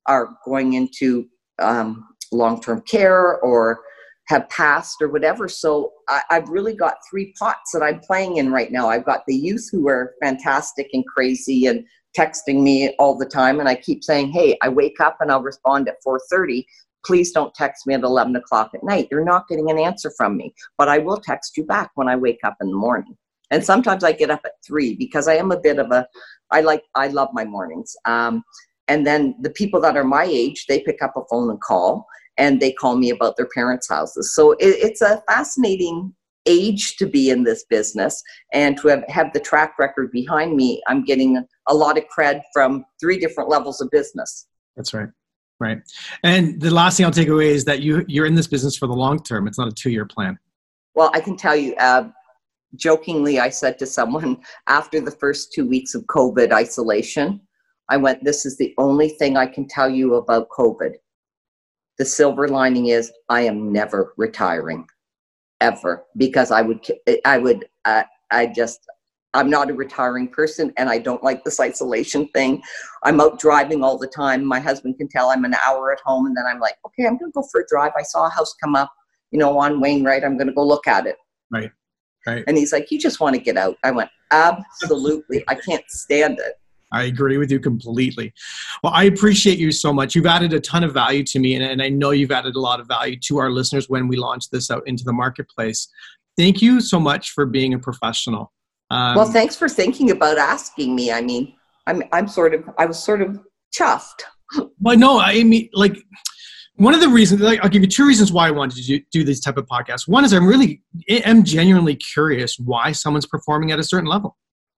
[0.05, 1.27] are going into
[1.59, 3.81] um, long-term care or
[4.27, 5.47] have passed or whatever.
[5.47, 8.89] So I, have really got three pots that I'm playing in right now.
[8.89, 11.85] I've got the youth who are fantastic and crazy and
[12.17, 15.41] texting me all the time, and I keep saying, "Hey, I wake up and I'll
[15.41, 16.65] respond at 4:30.
[17.05, 19.09] Please don't text me at 11 o'clock at night.
[19.11, 22.15] You're not getting an answer from me, but I will text you back when I
[22.15, 23.17] wake up in the morning."
[23.51, 26.07] And sometimes I get up at three because I am a bit of a
[26.51, 27.95] I like I love my mornings.
[28.05, 28.43] Um,
[28.87, 32.05] and then the people that are my age, they pick up a phone and call,
[32.37, 34.33] and they call me about their parents' houses.
[34.35, 36.13] So it, it's a fascinating
[36.45, 38.21] age to be in this business
[38.51, 42.41] and to have, have the track record behind me i'm getting a lot of cred
[42.51, 44.47] from three different levels of business.
[44.75, 45.09] That's right.
[45.59, 45.79] Right.
[46.23, 48.87] And the last thing i'll take away is that you you're in this business for
[48.87, 49.47] the long term.
[49.47, 50.37] It's not a two year plan.
[50.95, 52.09] Well i can tell you uh,
[52.75, 57.39] jokingly i said to someone after the first two weeks of covid isolation
[57.89, 60.93] i went this is the only thing i can tell you about covid.
[61.99, 64.87] The silver lining is i am never retiring
[65.61, 66.85] ever because I would
[67.25, 68.79] I would uh, I just
[69.33, 72.61] I'm not a retiring person and I don't like this isolation thing.
[73.03, 74.45] I'm out driving all the time.
[74.45, 77.17] My husband can tell I'm an hour at home and then I'm like, okay, I'm
[77.17, 77.93] going to go for a drive.
[77.97, 78.93] I saw a house come up,
[79.31, 80.23] you know, on Wainwright.
[80.23, 81.15] I'm going to go look at it.
[81.51, 81.71] Right.
[82.27, 82.43] Right.
[82.47, 83.75] And he's like, you just want to get out.
[83.83, 85.43] I went, absolutely.
[85.47, 86.53] I can't stand it.
[86.93, 88.33] I agree with you completely.
[88.83, 90.15] Well, I appreciate you so much.
[90.15, 92.59] You've added a ton of value to me, and, and I know you've added a
[92.59, 95.89] lot of value to our listeners when we launch this out into the marketplace.
[96.37, 98.53] Thank you so much for being a professional.
[98.89, 101.11] Um, well, thanks for thinking about asking me.
[101.11, 101.55] I mean,
[101.87, 103.39] I'm I'm sort of I was sort of
[103.77, 104.23] chuffed.
[104.79, 105.97] Well, no, I mean, like
[106.75, 108.99] one of the reasons like, i'll give you two reasons why i wanted to do,
[109.11, 113.25] do these type of podcasts one is i'm really i am genuinely curious why someone's
[113.25, 114.35] performing at a certain level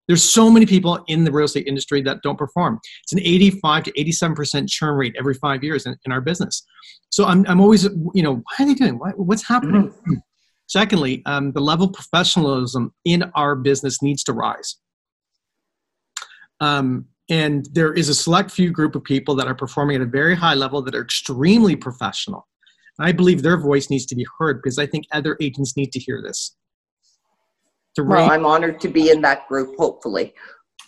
[0.08, 2.80] there's so many people in the real estate industry that don't perform.
[3.04, 6.64] It's an 85 to 87% churn rate every five years in, in our business.
[7.10, 9.00] So I'm, I'm always, you know, why are they doing?
[9.00, 9.90] Why, what's happening?
[9.90, 10.14] Mm-hmm.
[10.68, 14.78] Secondly, um, the level of professionalism in our business needs to rise.
[16.60, 20.06] Um, and there is a select few group of people that are performing at a
[20.06, 22.48] very high level that are extremely professional.
[22.98, 25.92] And I believe their voice needs to be heard because I think other agents need
[25.94, 26.56] to hear this
[28.04, 30.34] well, I'm honored to be in that group, hopefully.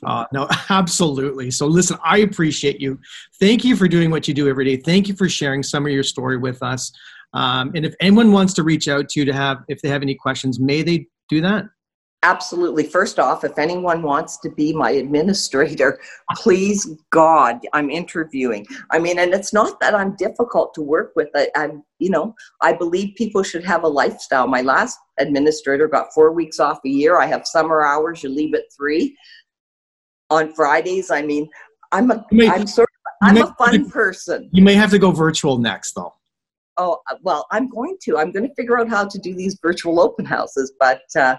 [0.06, 1.52] Uh, no, absolutely.
[1.52, 3.00] So, listen, I appreciate you.
[3.40, 4.78] Thank you for doing what you do every day.
[4.78, 6.92] Thank you for sharing some of your story with us.
[7.34, 10.02] Um, and if anyone wants to reach out to you to have, if they have
[10.02, 11.66] any questions, may they do that?
[12.24, 12.84] Absolutely.
[12.84, 16.00] First off, if anyone wants to be my administrator,
[16.36, 18.66] please God, I'm interviewing.
[18.92, 21.30] I mean, and it's not that I'm difficult to work with.
[21.36, 24.48] I, I'm, you know, I believe people should have a lifestyle.
[24.48, 27.20] My last administrator got four weeks off a year.
[27.20, 28.24] I have summer hours.
[28.24, 29.16] You leave at three
[30.32, 31.12] on Fridays.
[31.12, 31.48] I mean,
[31.92, 34.50] I'm a, may, I'm sort of, I'm a fun person.
[34.52, 36.14] You may have to go virtual next, though.
[36.80, 38.18] Oh well, I'm going to.
[38.18, 41.04] I'm going to figure out how to do these virtual open houses, but.
[41.16, 41.36] Uh,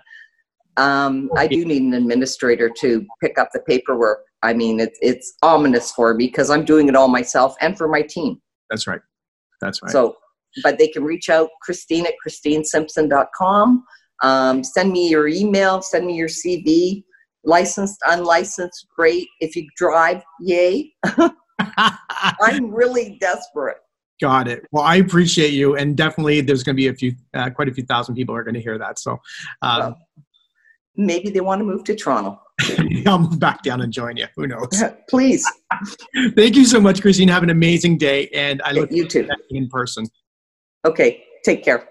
[0.78, 4.20] um, I do need an administrator to pick up the paperwork.
[4.42, 7.88] I mean, it's it's ominous for me because I'm doing it all myself and for
[7.88, 8.40] my team.
[8.70, 9.00] That's right.
[9.60, 9.90] That's right.
[9.90, 10.16] So,
[10.62, 13.84] but they can reach out Christine at ChristineSimpson.com.
[14.22, 15.82] Um, send me your email.
[15.82, 17.02] Send me your CV.
[17.44, 19.26] Licensed, unlicensed, great.
[19.40, 20.92] If you drive, yay.
[21.78, 23.78] I'm really desperate.
[24.20, 24.66] Got it.
[24.72, 27.72] Well, I appreciate you, and definitely there's going to be a few, uh, quite a
[27.72, 28.98] few thousand people are going to hear that.
[28.98, 29.12] So,
[29.62, 29.98] um, well,
[30.98, 32.40] maybe they want to move to Toronto.
[33.06, 34.26] I'll move back down and join you.
[34.36, 34.82] Who knows?
[35.08, 35.48] Please.
[36.36, 37.28] Thank you so much, Christine.
[37.28, 40.04] Have an amazing day, and I look you too in person.
[40.84, 41.24] Okay.
[41.44, 41.88] Take care.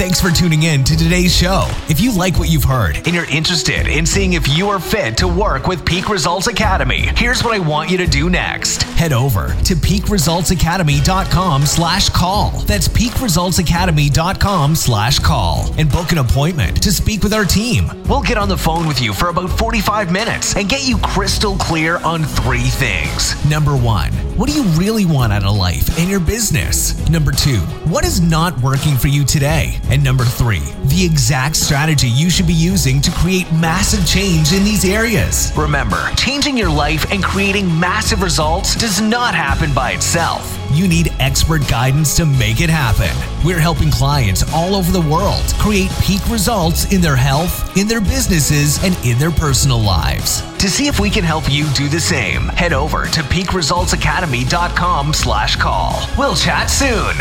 [0.00, 1.66] Thanks for tuning in to today's show.
[1.90, 5.14] If you like what you've heard and you're interested in seeing if you are fit
[5.18, 8.84] to work with Peak Results Academy, here's what I want you to do next.
[8.84, 12.50] Head over to peakresultsacademy.com slash call.
[12.60, 17.90] That's peakresultsacademy.com slash call and book an appointment to speak with our team.
[18.08, 21.56] We'll get on the phone with you for about 45 minutes and get you crystal
[21.56, 23.34] clear on three things.
[23.50, 26.96] Number one, what do you really want out of life and your business?
[27.10, 27.58] Number two,
[27.90, 29.78] what is not working for you today?
[29.90, 34.62] And number three, the exact strategy you should be using to create massive change in
[34.62, 35.52] these areas.
[35.56, 40.56] Remember, changing your life and creating massive results does not happen by itself.
[40.72, 43.10] You need expert guidance to make it happen.
[43.44, 48.00] We're helping clients all over the world create peak results in their health, in their
[48.00, 50.42] businesses, and in their personal lives.
[50.58, 55.56] To see if we can help you do the same, head over to peakresultsacademy.com slash
[55.56, 56.06] call.
[56.16, 57.16] We'll chat soon.